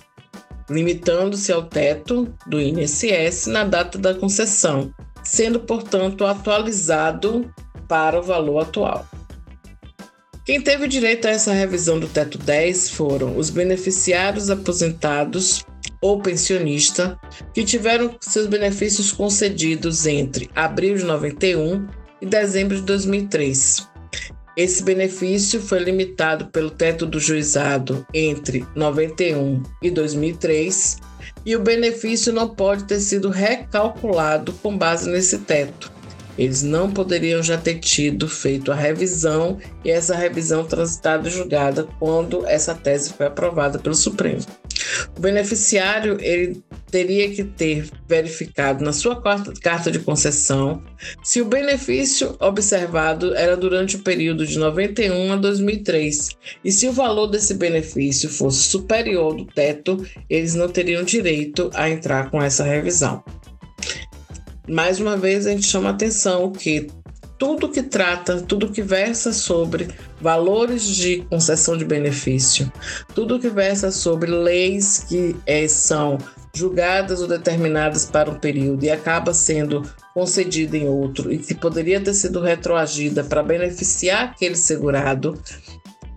limitando-se 0.68 1.52
ao 1.52 1.62
teto 1.62 2.32
do 2.46 2.60
INSS 2.60 3.46
na 3.46 3.64
data 3.64 3.98
da 3.98 4.14
concessão, 4.14 4.92
sendo, 5.22 5.60
portanto, 5.60 6.26
atualizado 6.26 7.52
para 7.88 8.18
o 8.18 8.22
valor 8.22 8.60
atual. 8.60 9.06
Quem 10.44 10.60
teve 10.60 10.88
direito 10.88 11.28
a 11.28 11.30
essa 11.30 11.52
revisão 11.52 12.00
do 12.00 12.08
teto 12.08 12.36
10 12.36 12.90
foram 12.90 13.36
os 13.36 13.50
beneficiários 13.50 14.50
aposentados 14.50 15.64
ou 16.00 16.20
pensionista 16.20 17.18
que 17.52 17.64
tiveram 17.64 18.16
seus 18.20 18.46
benefícios 18.46 19.12
concedidos 19.12 20.06
entre 20.06 20.50
abril 20.54 20.96
de 20.96 21.04
91 21.04 21.86
e 22.20 22.26
dezembro 22.26 22.76
de 22.76 22.82
2003. 22.82 23.88
Esse 24.56 24.82
benefício 24.82 25.60
foi 25.60 25.78
limitado 25.78 26.46
pelo 26.46 26.70
teto 26.70 27.06
do 27.06 27.20
juizado 27.20 28.06
entre 28.12 28.66
91 28.74 29.62
e 29.80 29.90
2003 29.90 30.98
e 31.46 31.56
o 31.56 31.60
benefício 31.60 32.32
não 32.32 32.48
pode 32.48 32.84
ter 32.84 33.00
sido 33.00 33.30
recalculado 33.30 34.52
com 34.54 34.76
base 34.76 35.08
nesse 35.08 35.38
teto. 35.38 35.90
Eles 36.36 36.62
não 36.62 36.90
poderiam 36.90 37.42
já 37.42 37.58
ter 37.58 37.78
tido 37.78 38.28
feito 38.28 38.72
a 38.72 38.74
revisão 38.74 39.58
e 39.84 39.90
essa 39.90 40.14
revisão 40.14 40.64
transitada 40.64 41.28
e 41.28 41.30
julgada 41.30 41.86
quando 41.98 42.46
essa 42.46 42.74
tese 42.74 43.12
foi 43.12 43.26
aprovada 43.26 43.78
pelo 43.78 43.94
Supremo. 43.94 44.44
O 45.16 45.20
beneficiário 45.20 46.18
ele 46.20 46.62
teria 46.90 47.30
que 47.30 47.44
ter 47.44 47.88
verificado 48.08 48.84
na 48.84 48.92
sua 48.92 49.20
carta 49.20 49.90
de 49.90 49.98
concessão 50.00 50.82
se 51.22 51.40
o 51.40 51.44
benefício 51.44 52.36
observado 52.40 53.34
era 53.34 53.56
durante 53.56 53.96
o 53.96 54.00
período 54.00 54.44
de 54.46 54.58
91 54.58 55.32
a 55.32 55.36
2003 55.36 56.30
e 56.64 56.72
se 56.72 56.88
o 56.88 56.92
valor 56.92 57.28
desse 57.28 57.54
benefício 57.54 58.28
fosse 58.28 58.62
superior 58.64 59.34
do 59.36 59.44
teto, 59.44 60.04
eles 60.28 60.54
não 60.54 60.68
teriam 60.68 61.04
direito 61.04 61.70
a 61.74 61.88
entrar 61.88 62.30
com 62.30 62.42
essa 62.42 62.64
revisão. 62.64 63.22
Mais 64.68 65.00
uma 65.00 65.16
vez 65.16 65.46
a 65.46 65.50
gente 65.50 65.66
chama 65.66 65.90
atenção 65.90 66.52
que 66.52 66.88
tudo 67.40 67.70
que 67.70 67.82
trata, 67.82 68.42
tudo 68.42 68.70
que 68.70 68.82
versa 68.82 69.32
sobre 69.32 69.88
valores 70.20 70.84
de 70.84 71.22
concessão 71.30 71.74
de 71.74 71.86
benefício, 71.86 72.70
tudo 73.14 73.40
que 73.40 73.48
versa 73.48 73.90
sobre 73.90 74.30
leis 74.30 75.06
que 75.08 75.34
é, 75.46 75.66
são 75.66 76.18
julgadas 76.54 77.22
ou 77.22 77.26
determinadas 77.26 78.04
para 78.04 78.30
um 78.30 78.38
período 78.38 78.84
e 78.84 78.90
acaba 78.90 79.32
sendo 79.32 79.82
concedida 80.12 80.76
em 80.76 80.86
outro 80.86 81.32
e 81.32 81.38
que 81.38 81.54
poderia 81.54 81.98
ter 81.98 82.12
sido 82.12 82.42
retroagida 82.42 83.24
para 83.24 83.42
beneficiar 83.42 84.24
aquele 84.24 84.56
segurado, 84.56 85.40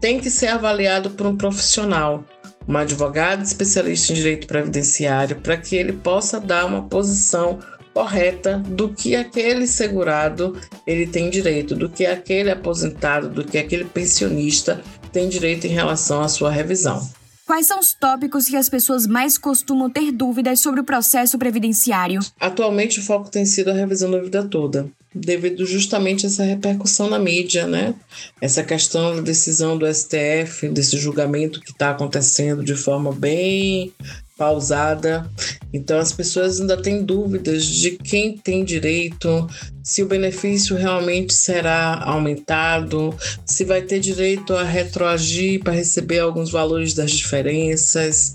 tem 0.02 0.20
que 0.20 0.30
ser 0.30 0.48
avaliado 0.48 1.12
por 1.12 1.26
um 1.26 1.38
profissional, 1.38 2.26
um 2.68 2.76
advogado 2.76 3.44
especialista 3.44 4.12
em 4.12 4.16
direito 4.18 4.46
previdenciário, 4.46 5.38
para 5.38 5.56
que 5.56 5.78
ele 5.78 5.94
possa 5.94 6.38
dar 6.38 6.66
uma 6.66 6.84
posição 6.90 7.60
correta 7.94 8.58
do 8.58 8.90
que 8.90 9.16
aquele 9.16 9.68
segurado 9.68 10.60
ele 10.86 11.06
tem 11.08 11.30
direito, 11.30 11.76
do 11.76 11.90
que 11.90 12.06
aquele 12.06 12.50
aposentado, 12.50 13.30
do 13.30 13.44
que 13.44 13.58
aquele 13.58 13.86
pensionista 13.86 14.82
tem 15.12 15.30
direito 15.30 15.68
em 15.68 15.70
relação 15.70 16.22
à 16.22 16.28
sua 16.28 16.50
revisão. 16.50 17.08
Quais 17.46 17.68
são 17.68 17.80
os 17.80 17.94
tópicos 17.94 18.46
que 18.46 18.56
as 18.56 18.70
pessoas 18.70 19.06
mais 19.06 19.38
costumam 19.38 19.90
ter 19.90 20.12
dúvidas 20.12 20.62
sobre 20.62 20.80
o 20.80 20.84
processo 20.84 21.38
previdenciário? 21.38 22.22
Atualmente 22.40 23.00
o 23.00 23.04
foco 23.04 23.30
tem 23.30 23.46
sido 23.46 23.70
a 23.70 23.74
revisão 23.74 24.10
da 24.10 24.20
vida 24.20 24.44
toda, 24.46 24.88
devido 25.14 25.66
justamente 25.66 26.26
a 26.26 26.30
essa 26.30 26.44
repercussão 26.44 27.10
na 27.10 27.20
mídia, 27.20 27.68
né? 27.68 27.94
Essa 28.40 28.64
questão 28.64 29.18
da 29.18 29.22
decisão 29.22 29.78
do 29.78 29.86
STF, 29.94 30.70
desse 30.70 30.98
julgamento 30.98 31.60
que 31.60 31.72
está 31.72 31.90
acontecendo 31.90 32.64
de 32.64 32.76
forma 32.76 33.12
bem 33.12 33.94
pausada. 34.38 35.30
Então 35.72 36.00
as 36.00 36.12
pessoas 36.12 36.60
ainda 36.60 36.82
têm 36.82 37.04
dúvidas 37.04 37.66
de 37.66 37.92
quem 37.92 38.38
tem 38.38 38.64
direito, 38.64 39.48
se 39.84 40.02
o 40.02 40.08
benefício 40.08 40.78
realmente 40.78 41.34
será 41.34 42.02
aumentado, 42.06 43.14
se 43.46 43.66
vai 43.66 43.82
ter 43.82 44.00
direito 44.00 44.56
a 44.56 44.64
retroagir 44.64 45.62
para 45.62 45.74
receber 45.74 46.20
alguns 46.20 46.50
valores 46.50 46.94
das 46.94 47.12
diferenças, 47.12 48.34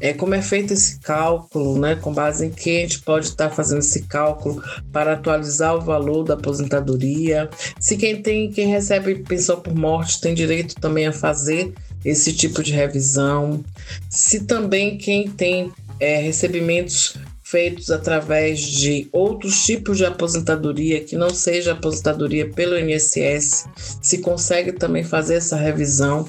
é, 0.00 0.12
como 0.12 0.34
é 0.34 0.42
feito 0.42 0.72
esse 0.72 0.98
cálculo, 0.98 1.78
né, 1.78 1.94
com 1.94 2.12
base 2.12 2.46
em 2.46 2.50
que 2.50 2.78
a 2.78 2.80
gente 2.80 3.00
pode 3.02 3.26
estar 3.26 3.50
fazendo 3.50 3.78
esse 3.78 4.02
cálculo 4.02 4.60
para 4.92 5.12
atualizar 5.12 5.76
o 5.76 5.80
valor 5.80 6.24
da 6.24 6.34
aposentadoria, 6.34 7.48
se 7.78 7.96
quem 7.96 8.20
tem, 8.20 8.50
quem 8.50 8.66
recebe 8.66 9.14
pensão 9.20 9.60
por 9.60 9.74
morte 9.74 10.20
tem 10.20 10.34
direito 10.34 10.74
também 10.80 11.06
a 11.06 11.12
fazer 11.12 11.72
esse 12.04 12.32
tipo 12.32 12.62
de 12.62 12.72
revisão, 12.72 13.64
se 14.08 14.44
também 14.44 14.96
quem 14.96 15.28
tem 15.28 15.72
é, 16.00 16.20
recebimentos 16.20 17.16
feitos 17.42 17.90
através 17.90 18.60
de 18.60 19.08
outros 19.10 19.64
tipos 19.64 19.96
de 19.96 20.04
aposentadoria 20.04 21.02
que 21.02 21.16
não 21.16 21.30
seja 21.30 21.72
aposentadoria 21.72 22.48
pelo 22.50 22.78
INSS, 22.78 23.66
se 24.02 24.18
consegue 24.18 24.72
também 24.72 25.02
fazer 25.02 25.36
essa 25.36 25.56
revisão. 25.56 26.28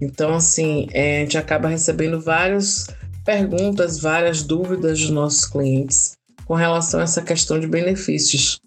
Então, 0.00 0.34
assim, 0.34 0.86
é, 0.92 1.18
a 1.18 1.20
gente 1.20 1.38
acaba 1.38 1.68
recebendo 1.68 2.20
várias 2.20 2.86
perguntas, 3.24 3.98
várias 3.98 4.42
dúvidas 4.42 5.00
dos 5.00 5.10
nossos 5.10 5.46
clientes 5.46 6.12
com 6.44 6.54
relação 6.54 7.00
a 7.00 7.04
essa 7.04 7.22
questão 7.22 7.58
de 7.58 7.66
benefícios. 7.66 8.59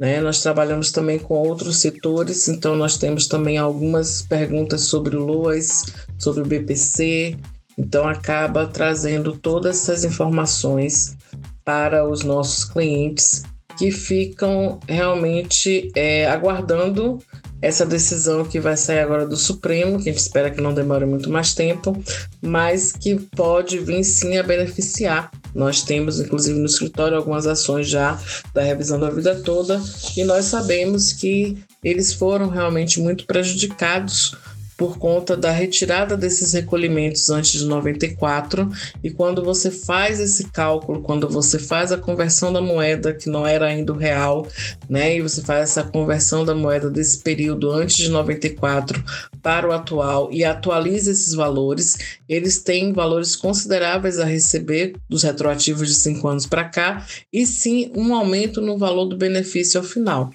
Né? 0.00 0.18
Nós 0.18 0.40
trabalhamos 0.40 0.90
também 0.90 1.18
com 1.18 1.34
outros 1.34 1.76
setores, 1.76 2.48
então 2.48 2.74
nós 2.74 2.96
temos 2.96 3.28
também 3.28 3.58
algumas 3.58 4.22
perguntas 4.22 4.80
sobre 4.80 5.14
o 5.14 5.22
LOAS, 5.22 5.84
sobre 6.18 6.42
o 6.42 6.46
BPC, 6.46 7.36
então 7.76 8.08
acaba 8.08 8.66
trazendo 8.66 9.36
todas 9.36 9.76
essas 9.76 10.02
informações 10.02 11.18
para 11.62 12.08
os 12.08 12.22
nossos 12.22 12.64
clientes 12.64 13.42
que 13.76 13.90
ficam 13.90 14.80
realmente 14.88 15.90
é, 15.94 16.26
aguardando 16.26 17.18
essa 17.62 17.84
decisão 17.84 18.44
que 18.44 18.58
vai 18.58 18.76
sair 18.76 19.00
agora 19.00 19.26
do 19.26 19.36
Supremo, 19.36 20.00
que 20.00 20.08
a 20.08 20.12
gente 20.12 20.22
espera 20.22 20.50
que 20.50 20.60
não 20.60 20.72
demore 20.74 21.04
muito 21.04 21.28
mais 21.30 21.54
tempo, 21.54 21.96
mas 22.40 22.92
que 22.92 23.16
pode 23.16 23.78
vir 23.78 24.02
sim 24.04 24.38
a 24.38 24.42
beneficiar. 24.42 25.30
Nós 25.54 25.82
temos, 25.82 26.20
inclusive, 26.20 26.58
no 26.58 26.66
escritório 26.66 27.16
algumas 27.16 27.46
ações 27.46 27.88
já 27.88 28.18
da 28.54 28.62
revisão 28.62 28.98
da 28.98 29.10
vida 29.10 29.34
toda 29.34 29.80
e 30.16 30.24
nós 30.24 30.46
sabemos 30.46 31.12
que 31.12 31.58
eles 31.82 32.12
foram 32.12 32.48
realmente 32.48 33.00
muito 33.00 33.26
prejudicados 33.26 34.36
por 34.80 34.96
conta 34.96 35.36
da 35.36 35.50
retirada 35.50 36.16
desses 36.16 36.54
recolhimentos 36.54 37.28
antes 37.28 37.60
de 37.60 37.66
94. 37.66 38.66
E 39.04 39.10
quando 39.10 39.44
você 39.44 39.70
faz 39.70 40.18
esse 40.18 40.44
cálculo, 40.44 41.02
quando 41.02 41.28
você 41.28 41.58
faz 41.58 41.92
a 41.92 41.98
conversão 41.98 42.50
da 42.50 42.62
moeda, 42.62 43.12
que 43.12 43.28
não 43.28 43.46
era 43.46 43.66
ainda 43.66 43.92
o 43.92 43.96
real, 43.98 44.48
né, 44.88 45.18
e 45.18 45.20
você 45.20 45.42
faz 45.42 45.64
essa 45.64 45.82
conversão 45.82 46.46
da 46.46 46.54
moeda 46.54 46.88
desse 46.88 47.18
período 47.18 47.70
antes 47.70 47.98
de 47.98 48.08
94 48.08 49.04
para 49.42 49.68
o 49.68 49.72
atual 49.72 50.30
e 50.32 50.46
atualiza 50.46 51.10
esses 51.10 51.34
valores, 51.34 51.98
eles 52.26 52.62
têm 52.62 52.94
valores 52.94 53.36
consideráveis 53.36 54.18
a 54.18 54.24
receber 54.24 54.94
dos 55.10 55.24
retroativos 55.24 55.88
de 55.88 55.94
cinco 55.94 56.26
anos 56.26 56.46
para 56.46 56.64
cá, 56.64 57.06
e 57.30 57.44
sim 57.44 57.92
um 57.94 58.14
aumento 58.14 58.62
no 58.62 58.78
valor 58.78 59.04
do 59.04 59.16
benefício 59.18 59.78
ao 59.78 59.84
final. 59.84 60.30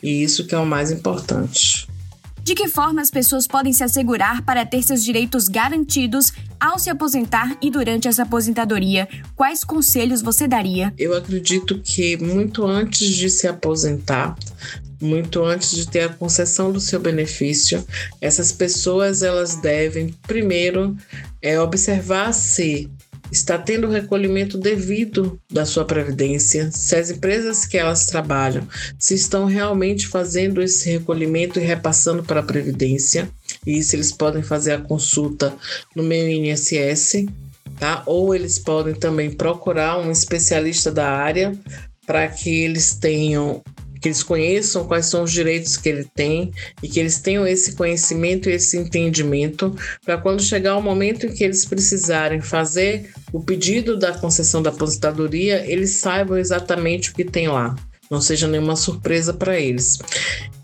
E 0.00 0.22
isso 0.22 0.46
que 0.46 0.54
é 0.54 0.58
o 0.58 0.64
mais 0.64 0.92
importante. 0.92 1.88
De 2.48 2.54
que 2.54 2.66
forma 2.66 3.02
as 3.02 3.10
pessoas 3.10 3.46
podem 3.46 3.74
se 3.74 3.84
assegurar 3.84 4.40
para 4.40 4.64
ter 4.64 4.82
seus 4.82 5.04
direitos 5.04 5.48
garantidos 5.48 6.32
ao 6.58 6.78
se 6.78 6.88
aposentar 6.88 7.58
e 7.60 7.70
durante 7.70 8.08
essa 8.08 8.22
aposentadoria? 8.22 9.06
Quais 9.36 9.62
conselhos 9.62 10.22
você 10.22 10.48
daria? 10.48 10.90
Eu 10.96 11.14
acredito 11.14 11.78
que 11.78 12.16
muito 12.16 12.66
antes 12.66 13.06
de 13.06 13.28
se 13.28 13.46
aposentar, 13.46 14.34
muito 14.98 15.44
antes 15.44 15.72
de 15.72 15.86
ter 15.90 16.04
a 16.04 16.08
concessão 16.08 16.72
do 16.72 16.80
seu 16.80 16.98
benefício, 16.98 17.84
essas 18.18 18.50
pessoas 18.50 19.22
elas 19.22 19.56
devem 19.56 20.14
primeiro 20.26 20.96
é, 21.42 21.60
observar 21.60 22.32
se 22.32 22.90
está 23.30 23.58
tendo 23.58 23.86
o 23.86 23.90
recolhimento 23.90 24.56
devido 24.56 25.38
da 25.50 25.66
sua 25.66 25.84
previdência, 25.84 26.70
se 26.70 26.96
as 26.96 27.10
empresas 27.10 27.66
que 27.66 27.76
elas 27.76 28.06
trabalham 28.06 28.66
se 28.98 29.14
estão 29.14 29.44
realmente 29.44 30.06
fazendo 30.06 30.62
esse 30.62 30.90
recolhimento 30.90 31.58
e 31.58 31.64
repassando 31.64 32.22
para 32.22 32.40
a 32.40 32.44
previdência, 32.44 33.28
e 33.66 33.78
isso 33.78 33.94
eles 33.94 34.12
podem 34.12 34.42
fazer 34.42 34.72
a 34.72 34.80
consulta 34.80 35.54
no 35.94 36.02
meu 36.02 36.28
INSS, 36.28 37.26
tá? 37.78 38.02
Ou 38.06 38.34
eles 38.34 38.58
podem 38.58 38.94
também 38.94 39.30
procurar 39.30 39.98
um 39.98 40.10
especialista 40.10 40.90
da 40.90 41.10
área 41.10 41.52
para 42.06 42.26
que 42.28 42.48
eles 42.48 42.94
tenham 42.94 43.62
que 44.00 44.08
eles 44.08 44.22
conheçam 44.22 44.86
quais 44.86 45.06
são 45.06 45.24
os 45.24 45.32
direitos 45.32 45.76
que 45.76 45.88
ele 45.88 46.04
tem 46.14 46.52
e 46.82 46.88
que 46.88 47.00
eles 47.00 47.18
tenham 47.18 47.46
esse 47.46 47.74
conhecimento 47.74 48.48
e 48.48 48.52
esse 48.52 48.76
entendimento 48.76 49.74
para 50.04 50.18
quando 50.18 50.42
chegar 50.42 50.76
o 50.76 50.82
momento 50.82 51.26
em 51.26 51.34
que 51.34 51.44
eles 51.44 51.64
precisarem 51.64 52.40
fazer 52.40 53.10
o 53.32 53.40
pedido 53.42 53.96
da 53.96 54.12
concessão 54.12 54.62
da 54.62 54.70
aposentadoria, 54.70 55.64
eles 55.66 55.90
saibam 55.90 56.38
exatamente 56.38 57.10
o 57.10 57.14
que 57.14 57.24
tem 57.24 57.48
lá. 57.48 57.74
Não 58.10 58.20
seja 58.20 58.48
nenhuma 58.48 58.76
surpresa 58.76 59.34
para 59.34 59.58
eles. 59.58 59.98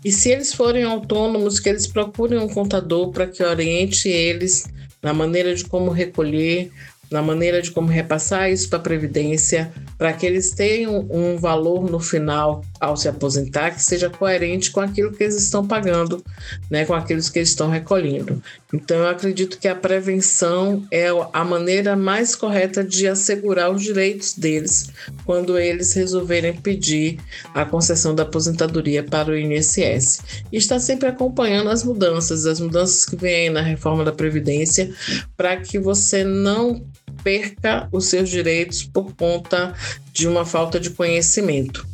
E 0.03 0.11
se 0.11 0.29
eles 0.29 0.53
forem 0.53 0.83
autônomos, 0.83 1.59
que 1.59 1.69
eles 1.69 1.85
procurem 1.85 2.39
um 2.39 2.47
contador 2.47 3.11
para 3.11 3.27
que 3.27 3.43
oriente 3.43 4.09
eles 4.09 4.65
na 5.05 5.13
maneira 5.13 5.53
de 5.53 5.63
como 5.65 5.91
recolher, 5.91 6.71
na 7.11 7.21
maneira 7.21 7.61
de 7.61 7.71
como 7.71 7.87
repassar 7.87 8.51
isso 8.51 8.69
para 8.69 8.79
a 8.79 8.81
Previdência, 8.81 9.71
para 9.97 10.13
que 10.13 10.25
eles 10.25 10.51
tenham 10.51 11.07
um 11.09 11.37
valor 11.37 11.89
no 11.89 11.99
final 11.99 12.63
ao 12.79 12.97
se 12.97 13.07
aposentar 13.07 13.71
que 13.71 13.81
seja 13.81 14.09
coerente 14.09 14.71
com 14.71 14.79
aquilo 14.79 15.11
que 15.11 15.23
eles 15.23 15.35
estão 15.35 15.65
pagando, 15.65 16.23
né, 16.69 16.85
com 16.85 16.93
aqueles 16.93 17.29
que 17.29 17.39
eles 17.39 17.49
estão 17.49 17.69
recolhendo. 17.69 18.41
Então, 18.73 18.97
eu 18.97 19.07
acredito 19.07 19.57
que 19.57 19.67
a 19.67 19.75
prevenção 19.75 20.85
é 20.91 21.07
a 21.31 21.43
maneira 21.43 21.95
mais 21.95 22.35
correta 22.35 22.83
de 22.83 23.07
assegurar 23.07 23.71
os 23.71 23.83
direitos 23.83 24.33
deles 24.33 24.89
quando 25.23 25.57
eles 25.57 25.93
resolverem 25.93 26.53
pedir 26.53 27.19
a 27.53 27.63
concessão 27.63 28.13
da 28.13 28.23
aposentadoria 28.23 29.03
para 29.03 29.31
o 29.31 29.37
INSS. 29.37 30.19
E 30.51 30.57
está 30.57 30.79
sempre 30.79 31.07
acompanhando 31.07 31.69
as 31.69 31.83
mudanças, 31.83 32.45
as 32.45 32.59
mudanças 32.59 33.05
que 33.05 33.15
vêm 33.15 33.49
na 33.49 33.61
reforma 33.61 34.03
da 34.03 34.11
Previdência, 34.11 34.93
para 35.37 35.55
que 35.57 35.79
você 35.79 36.23
não 36.23 36.85
perca 37.23 37.87
os 37.91 38.05
seus 38.05 38.29
direitos 38.29 38.83
por 38.83 39.13
conta 39.15 39.73
de 40.11 40.27
uma 40.27 40.45
falta 40.45 40.79
de 40.79 40.89
conhecimento. 40.89 41.85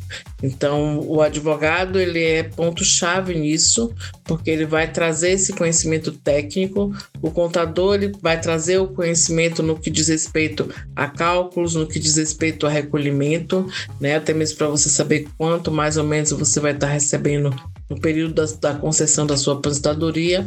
Então, 0.42 1.00
o 1.00 1.20
advogado 1.20 1.98
ele 1.98 2.22
é 2.22 2.42
ponto 2.42 2.84
chave 2.84 3.34
nisso, 3.34 3.92
porque 4.24 4.50
ele 4.50 4.66
vai 4.66 4.90
trazer 4.90 5.30
esse 5.30 5.52
conhecimento 5.52 6.12
técnico. 6.12 6.94
O 7.20 7.30
contador 7.30 7.94
ele 7.94 8.12
vai 8.20 8.40
trazer 8.40 8.78
o 8.78 8.88
conhecimento 8.88 9.62
no 9.62 9.78
que 9.78 9.90
diz 9.90 10.08
respeito 10.08 10.68
a 10.94 11.08
cálculos, 11.08 11.74
no 11.74 11.86
que 11.86 11.98
diz 11.98 12.16
respeito 12.16 12.66
a 12.66 12.70
recolhimento, 12.70 13.66
né? 14.00 14.16
Até 14.16 14.34
mesmo 14.34 14.58
para 14.58 14.68
você 14.68 14.88
saber 14.88 15.28
quanto 15.38 15.70
mais 15.70 15.96
ou 15.96 16.04
menos 16.04 16.32
você 16.32 16.60
vai 16.60 16.72
estar 16.72 16.88
recebendo 16.88 17.54
no 17.88 18.00
período 18.00 18.34
da, 18.34 18.44
da 18.60 18.74
concessão 18.78 19.26
da 19.26 19.36
sua 19.36 19.54
aposentadoria 19.54 20.46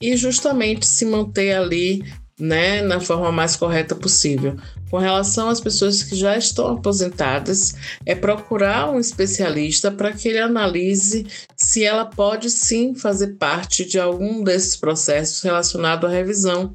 e 0.00 0.16
justamente 0.16 0.86
se 0.86 1.04
manter 1.04 1.54
ali 1.54 2.04
né, 2.38 2.82
na 2.82 3.00
forma 3.00 3.32
mais 3.32 3.56
correta 3.56 3.94
possível. 3.94 4.56
Com 4.90 4.98
relação 4.98 5.48
às 5.48 5.60
pessoas 5.60 6.02
que 6.02 6.14
já 6.14 6.36
estão 6.36 6.74
aposentadas, 6.74 7.74
é 8.06 8.14
procurar 8.14 8.90
um 8.90 9.00
especialista 9.00 9.90
para 9.90 10.12
que 10.12 10.28
ele 10.28 10.38
analise 10.38 11.26
se 11.56 11.84
ela 11.84 12.04
pode 12.04 12.48
sim 12.50 12.94
fazer 12.94 13.36
parte 13.36 13.84
de 13.84 13.98
algum 13.98 14.42
desses 14.42 14.76
processos 14.76 15.42
relacionado 15.42 16.06
à 16.06 16.10
revisão, 16.10 16.74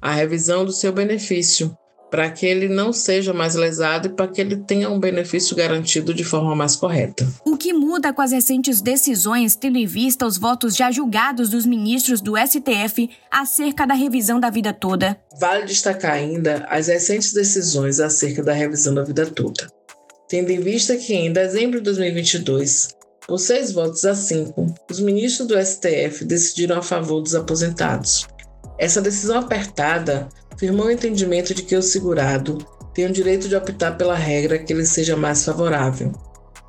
a 0.00 0.12
revisão 0.12 0.64
do 0.64 0.72
seu 0.72 0.92
benefício 0.92 1.76
para 2.12 2.30
que 2.30 2.44
ele 2.44 2.68
não 2.68 2.92
seja 2.92 3.32
mais 3.32 3.54
lesado 3.54 4.08
e 4.08 4.10
para 4.10 4.28
que 4.28 4.38
ele 4.38 4.58
tenha 4.58 4.90
um 4.90 5.00
benefício 5.00 5.56
garantido 5.56 6.12
de 6.12 6.22
forma 6.22 6.54
mais 6.54 6.76
correta. 6.76 7.26
O 7.42 7.56
que 7.56 7.72
muda 7.72 8.12
com 8.12 8.20
as 8.20 8.32
recentes 8.32 8.82
decisões, 8.82 9.56
tendo 9.56 9.78
em 9.78 9.86
vista 9.86 10.26
os 10.26 10.36
votos 10.36 10.76
já 10.76 10.90
julgados 10.90 11.48
dos 11.48 11.64
ministros 11.64 12.20
do 12.20 12.34
STF 12.36 13.08
acerca 13.30 13.86
da 13.86 13.94
revisão 13.94 14.38
da 14.38 14.50
vida 14.50 14.74
toda? 14.74 15.18
Vale 15.40 15.64
destacar 15.64 16.12
ainda 16.12 16.66
as 16.68 16.88
recentes 16.88 17.32
decisões 17.32 17.98
acerca 17.98 18.42
da 18.42 18.52
revisão 18.52 18.92
da 18.92 19.02
vida 19.02 19.24
toda. 19.24 19.66
tendo 20.28 20.50
em 20.50 20.60
vista 20.60 20.94
que 20.96 21.14
em 21.14 21.32
dezembro 21.32 21.78
de 21.78 21.84
2022, 21.84 22.88
por 23.26 23.38
seis 23.38 23.72
votos 23.72 24.04
a 24.04 24.14
cinco, 24.14 24.66
os 24.90 25.00
ministros 25.00 25.48
do 25.48 25.54
STF 25.58 26.26
decidiram 26.26 26.76
a 26.76 26.82
favor 26.82 27.22
dos 27.22 27.34
aposentados. 27.34 28.26
Essa 28.78 29.00
decisão 29.00 29.38
apertada 29.38 30.28
firmou 30.58 30.86
o 30.86 30.90
entendimento 30.90 31.54
de 31.54 31.62
que 31.62 31.76
o 31.76 31.82
segurado 31.82 32.58
tem 32.94 33.06
o 33.06 33.12
direito 33.12 33.48
de 33.48 33.56
optar 33.56 33.96
pela 33.96 34.14
regra 34.14 34.58
que 34.58 34.74
lhe 34.74 34.84
seja 34.86 35.16
mais 35.16 35.44
favorável. 35.44 36.12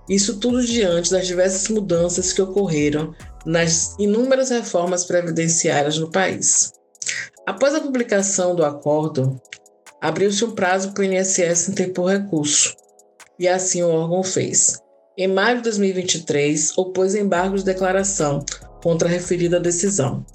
Isso 0.10 0.40
tudo 0.40 0.66
diante 0.66 1.12
das 1.12 1.26
diversas 1.26 1.68
mudanças 1.70 2.34
que 2.34 2.42
ocorreram 2.42 3.14
nas 3.46 3.96
inúmeras 3.98 4.50
reformas 4.50 5.06
previdenciárias 5.06 5.98
no 5.98 6.12
país. 6.12 6.72
Após 7.46 7.74
a 7.74 7.82
publicação 7.82 8.56
do 8.56 8.64
acordo, 8.64 9.40
abriu-se 10.02 10.44
um 10.44 10.52
prazo 10.52 10.92
para 10.92 11.02
o 11.02 11.06
INSS 11.06 11.70
interpor 11.70 12.12
recurso, 12.12 12.76
e 13.40 13.48
assim 13.48 13.84
o 13.84 13.90
órgão 13.90 14.24
fez. 14.24 14.80
Em 15.18 15.28
maio 15.28 15.58
de 15.58 15.64
2023, 15.64 16.78
opôs 16.78 17.16
embargo 17.16 17.58
de 17.58 17.64
declaração 17.64 18.44
contra 18.82 19.08
a 19.08 19.12
referida 19.12 19.60
decisão. 19.60 20.26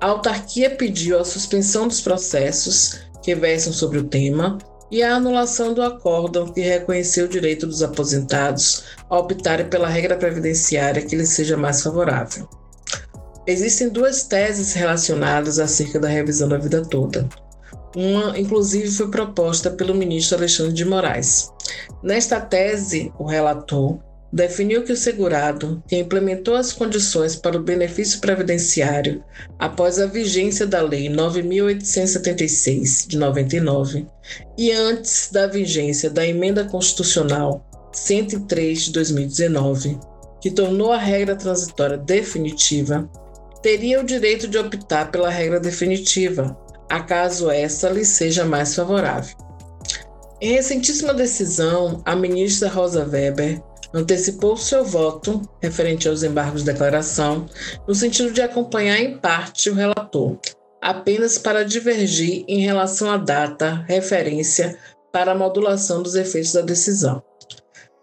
A 0.00 0.06
autarquia 0.06 0.70
pediu 0.70 1.18
a 1.18 1.24
suspensão 1.24 1.88
dos 1.88 2.00
processos 2.00 3.00
que 3.22 3.34
versam 3.34 3.72
sobre 3.72 3.98
o 3.98 4.04
tema 4.04 4.58
e 4.90 5.02
a 5.02 5.16
anulação 5.16 5.72
do 5.72 5.82
acórdão 5.82 6.52
que 6.52 6.60
reconheceu 6.60 7.24
o 7.24 7.28
direito 7.28 7.66
dos 7.66 7.82
aposentados 7.82 8.84
a 9.08 9.18
optarem 9.18 9.68
pela 9.68 9.88
regra 9.88 10.16
previdenciária 10.16 11.02
que 11.02 11.16
lhes 11.16 11.30
seja 11.30 11.56
mais 11.56 11.82
favorável. 11.82 12.48
Existem 13.46 13.88
duas 13.88 14.24
teses 14.24 14.72
relacionadas 14.72 15.58
acerca 15.58 15.98
da 15.98 16.08
revisão 16.08 16.48
da 16.48 16.58
vida 16.58 16.82
toda. 16.82 17.28
Uma, 17.96 18.38
inclusive, 18.38 18.90
foi 18.90 19.08
proposta 19.08 19.70
pelo 19.70 19.94
ministro 19.94 20.36
Alexandre 20.36 20.72
de 20.72 20.84
Moraes. 20.84 21.50
Nesta 22.02 22.40
tese, 22.40 23.12
o 23.18 23.24
relator 23.24 23.98
definiu 24.34 24.82
que 24.82 24.92
o 24.92 24.96
segurado, 24.96 25.80
que 25.86 25.96
implementou 25.96 26.56
as 26.56 26.72
condições 26.72 27.36
para 27.36 27.56
o 27.56 27.62
benefício 27.62 28.20
previdenciário 28.20 29.22
após 29.60 30.00
a 30.00 30.06
vigência 30.06 30.66
da 30.66 30.82
Lei 30.82 31.08
9.876 31.08 33.06
de 33.06 33.16
99 33.16 34.04
e 34.58 34.72
antes 34.72 35.30
da 35.30 35.46
vigência 35.46 36.10
da 36.10 36.26
Emenda 36.26 36.64
Constitucional 36.64 37.64
103 37.92 38.86
de 38.86 38.92
2019, 38.92 40.00
que 40.40 40.50
tornou 40.50 40.90
a 40.90 40.98
regra 40.98 41.36
transitória 41.36 41.96
definitiva, 41.96 43.08
teria 43.62 44.00
o 44.00 44.04
direito 44.04 44.48
de 44.48 44.58
optar 44.58 45.12
pela 45.12 45.30
regra 45.30 45.60
definitiva, 45.60 46.58
acaso 46.90 47.48
essa 47.52 47.88
lhe 47.88 48.04
seja 48.04 48.44
mais 48.44 48.74
favorável. 48.74 49.36
Em 50.40 50.54
recentíssima 50.54 51.14
decisão, 51.14 52.02
a 52.04 52.16
ministra 52.16 52.68
Rosa 52.68 53.06
Weber 53.06 53.62
antecipou 53.94 54.56
seu 54.56 54.84
voto 54.84 55.40
referente 55.62 56.08
aos 56.08 56.24
embargos 56.24 56.64
de 56.64 56.72
declaração, 56.72 57.46
no 57.86 57.94
sentido 57.94 58.32
de 58.32 58.42
acompanhar 58.42 58.98
em 58.98 59.16
parte 59.18 59.70
o 59.70 59.74
relator, 59.74 60.36
apenas 60.82 61.38
para 61.38 61.64
divergir 61.64 62.44
em 62.48 62.60
relação 62.60 63.08
à 63.08 63.16
data 63.16 63.84
referência 63.86 64.76
para 65.12 65.30
a 65.30 65.34
modulação 65.34 66.02
dos 66.02 66.16
efeitos 66.16 66.52
da 66.52 66.60
decisão. 66.60 67.22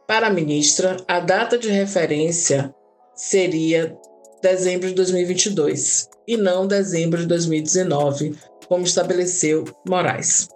Para 0.07 0.27
a 0.27 0.33
ministra, 0.33 0.95
a 1.07 1.19
data 1.19 1.57
de 1.57 1.69
referência 1.69 2.73
seria 3.13 3.95
dezembro 4.41 4.87
de 4.87 4.95
2022 4.95 6.09
e 6.27 6.37
não 6.37 6.65
dezembro 6.65 7.19
de 7.19 7.27
2019, 7.27 8.35
como 8.67 8.85
estabeleceu 8.85 9.65
Moraes. 9.87 10.47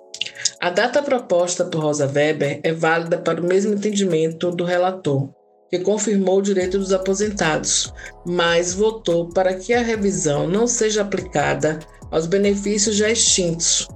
A 0.62 0.70
data 0.70 1.02
proposta 1.02 1.65
por 1.65 1.82
Rosa 1.82 2.08
Weber 2.08 2.60
é 2.63 2.72
válida 2.72 3.18
para 3.18 3.41
o 3.41 3.46
mesmo 3.46 3.74
entendimento 3.74 4.52
do 4.52 4.63
relator, 4.63 5.30
que 5.70 5.80
confirmou 5.80 6.39
o 6.39 6.41
direito 6.41 6.78
dos 6.78 6.94
aposentados, 6.94 7.94
mas 8.26 8.74
votou 8.74 9.30
para 9.30 9.54
que 9.54 9.74
a 9.74 9.82
revisão 9.82 10.48
não 10.48 10.65
seja 10.65 11.02
aplicada 11.02 11.80
aos 12.10 12.26
benefícios 12.26 12.96
já 12.96 13.10
extintos, 13.10 13.88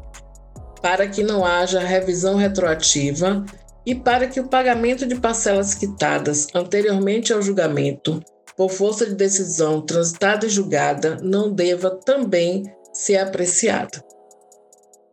para 0.82 1.08
que 1.08 1.24
não 1.24 1.46
haja 1.46 1.80
revisão 1.80 2.36
retroativa 2.36 3.46
e 3.86 3.96
para 3.96 4.28
que 4.28 4.40
o 4.40 4.48
pagamento 4.48 5.06
de 5.06 5.16
parcelas 5.16 5.74
quitadas 5.74 6.48
anteriormente 6.54 7.32
ao 7.32 7.42
julgamento 7.42 8.22
por 8.58 8.70
força 8.70 9.06
de 9.06 9.16
decisão 9.16 9.82
transitada 9.82 10.46
e 10.46 10.50
julgada 10.50 11.18
não 11.22 11.50
deva 11.52 11.92
também 12.06 12.64
ser 12.94 13.18
apreciado. 13.18 14.09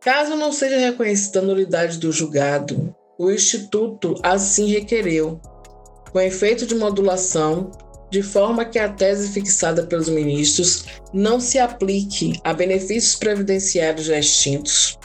Caso 0.07 0.37
não 0.37 0.53
seja 0.53 0.77
reconhecida 0.77 1.39
a 1.39 1.41
nulidade 1.41 1.97
do 1.97 2.13
julgado, 2.13 2.95
o 3.19 3.29
Instituto 3.29 4.15
assim 4.23 4.67
requereu, 4.67 5.37
com 6.13 6.21
efeito 6.21 6.65
de 6.65 6.73
modulação, 6.73 7.71
de 8.09 8.23
forma 8.23 8.63
que 8.63 8.79
a 8.79 8.87
tese 8.87 9.33
fixada 9.33 9.85
pelos 9.85 10.07
ministros 10.07 10.85
não 11.13 11.41
se 11.41 11.59
aplique 11.59 12.39
a 12.45 12.53
benefícios 12.53 13.15
previdenciários 13.15 14.05
já 14.05 14.17
extintos, 14.17 14.97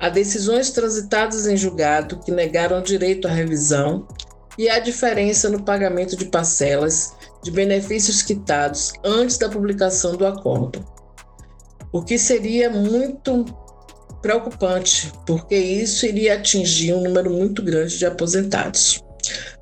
a 0.00 0.08
decisões 0.08 0.70
transitadas 0.70 1.46
em 1.46 1.54
julgado 1.54 2.18
que 2.20 2.32
negaram 2.32 2.80
direito 2.80 3.28
à 3.28 3.30
revisão 3.30 4.08
e 4.56 4.70
a 4.70 4.78
diferença 4.78 5.50
no 5.50 5.64
pagamento 5.64 6.16
de 6.16 6.24
parcelas 6.24 7.12
de 7.42 7.50
benefícios 7.50 8.22
quitados 8.22 8.94
antes 9.04 9.36
da 9.36 9.50
publicação 9.50 10.16
do 10.16 10.26
acordo. 10.26 10.82
O 11.92 12.02
que 12.02 12.18
seria 12.18 12.70
muito 12.70 13.44
preocupante, 14.26 15.12
porque 15.24 15.54
isso 15.54 16.04
iria 16.04 16.34
atingir 16.34 16.92
um 16.92 17.04
número 17.04 17.30
muito 17.30 17.62
grande 17.62 17.96
de 17.96 18.04
aposentados. 18.04 19.00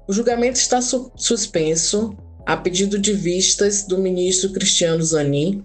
O 0.09 0.13
julgamento 0.13 0.59
está 0.59 0.81
su 0.81 1.13
suspenso 1.17 2.17
a 2.47 2.57
pedido 2.57 2.99
de 2.99 3.13
vistas 3.13 3.83
do 3.83 3.99
ministro 3.99 4.51
Cristiano 4.53 5.03
Zanin 5.03 5.63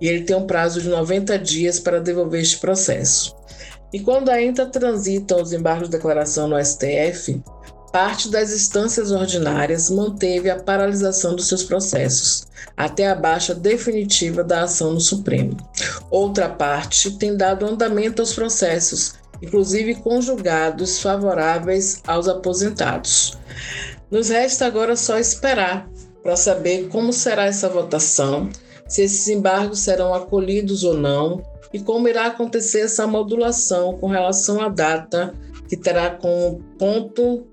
e 0.00 0.06
ele 0.06 0.22
tem 0.22 0.36
um 0.36 0.46
prazo 0.46 0.80
de 0.80 0.88
90 0.88 1.36
dias 1.40 1.80
para 1.80 2.00
devolver 2.00 2.40
este 2.40 2.58
processo. 2.58 3.34
E 3.92 3.98
quando 3.98 4.28
ainda 4.28 4.64
transitam 4.66 5.42
os 5.42 5.52
embargos 5.52 5.88
de 5.88 5.96
declaração 5.96 6.46
no 6.46 6.64
STF, 6.64 7.42
parte 7.90 8.28
das 8.28 8.52
instâncias 8.52 9.10
ordinárias 9.10 9.90
manteve 9.90 10.50
a 10.50 10.60
paralisação 10.60 11.34
dos 11.34 11.48
seus 11.48 11.62
processos, 11.62 12.46
até 12.76 13.08
a 13.08 13.14
baixa 13.14 13.54
definitiva 13.54 14.44
da 14.44 14.64
ação 14.64 14.92
no 14.92 15.00
Supremo. 15.00 15.56
Outra 16.10 16.48
parte 16.48 17.10
tem 17.12 17.36
dado 17.36 17.66
andamento 17.66 18.20
aos 18.22 18.34
processos, 18.34 19.14
inclusive 19.42 19.96
conjugados 19.96 21.00
favoráveis 21.00 22.02
aos 22.06 22.28
aposentados. 22.28 23.38
Nos 24.10 24.28
resta 24.28 24.66
agora 24.66 24.96
só 24.96 25.18
esperar 25.18 25.88
para 26.22 26.36
saber 26.36 26.88
como 26.88 27.12
será 27.12 27.46
essa 27.46 27.68
votação, 27.68 28.48
se 28.88 29.02
esses 29.02 29.28
embargos 29.28 29.80
serão 29.80 30.14
acolhidos 30.14 30.84
ou 30.84 30.94
não 30.94 31.42
e 31.72 31.80
como 31.80 32.08
irá 32.08 32.26
acontecer 32.26 32.80
essa 32.80 33.06
modulação 33.06 33.98
com 33.98 34.06
relação 34.06 34.60
à 34.60 34.68
data 34.68 35.34
que 35.68 35.76
terá 35.76 36.10
como 36.10 36.62
ponto 36.78 37.46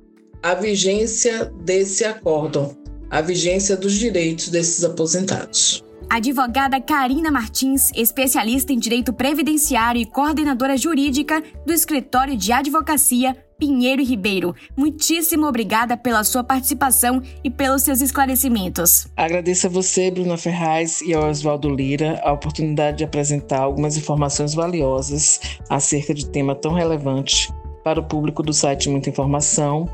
a 0.44 0.54
vigência 0.56 1.46
desse 1.62 2.04
acórdão, 2.04 2.76
a 3.10 3.22
vigência 3.22 3.78
dos 3.78 3.94
direitos 3.94 4.50
desses 4.50 4.84
aposentados. 4.84 5.82
Advogada 6.10 6.82
Karina 6.82 7.32
Martins, 7.32 7.92
especialista 7.96 8.74
em 8.74 8.78
direito 8.78 9.14
previdenciário 9.14 10.02
e 10.02 10.06
coordenadora 10.06 10.76
jurídica 10.76 11.42
do 11.66 11.72
Escritório 11.72 12.36
de 12.36 12.52
Advocacia 12.52 13.38
Pinheiro 13.58 14.02
e 14.02 14.06
Ribeiro. 14.06 14.54
Muitíssimo 14.76 15.48
obrigada 15.48 15.96
pela 15.96 16.26
sua 16.26 16.44
participação 16.44 17.22
e 17.42 17.50
pelos 17.50 17.82
seus 17.82 18.02
esclarecimentos. 18.02 19.08
Agradeço 19.16 19.68
a 19.68 19.70
você, 19.70 20.12
Bruna 20.12 20.36
Ferraz, 20.36 21.00
e 21.00 21.14
ao 21.14 21.30
Oswaldo 21.30 21.70
Lira 21.70 22.20
a 22.22 22.34
oportunidade 22.34 22.98
de 22.98 23.04
apresentar 23.06 23.62
algumas 23.62 23.96
informações 23.96 24.54
valiosas 24.54 25.40
acerca 25.70 26.14
de 26.14 26.30
tema 26.30 26.54
tão 26.54 26.74
relevante 26.74 27.50
para 27.84 28.00
o 28.00 28.04
público 28.04 28.42
do 28.42 28.54
site 28.54 28.90
Muita 28.90 29.10
Informação, 29.10 29.90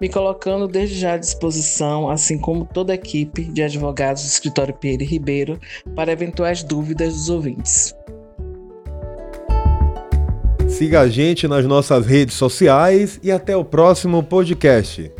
me 0.00 0.08
colocando 0.08 0.66
desde 0.66 0.98
já 0.98 1.14
à 1.14 1.16
disposição, 1.16 2.08
assim 2.08 2.38
como 2.38 2.64
toda 2.64 2.92
a 2.92 2.94
equipe 2.94 3.44
de 3.44 3.62
advogados 3.62 4.22
do 4.22 4.28
escritório 4.28 4.74
Pierre 4.74 5.04
Ribeiro, 5.04 5.58
para 5.94 6.12
eventuais 6.12 6.62
dúvidas 6.62 7.14
dos 7.14 7.28
ouvintes. 7.28 7.94
Siga 10.68 11.00
a 11.00 11.08
gente 11.08 11.46
nas 11.46 11.64
nossas 11.64 12.04
redes 12.06 12.34
sociais 12.34 13.18
e 13.22 13.30
até 13.30 13.56
o 13.56 13.64
próximo 13.64 14.22
podcast. 14.22 15.10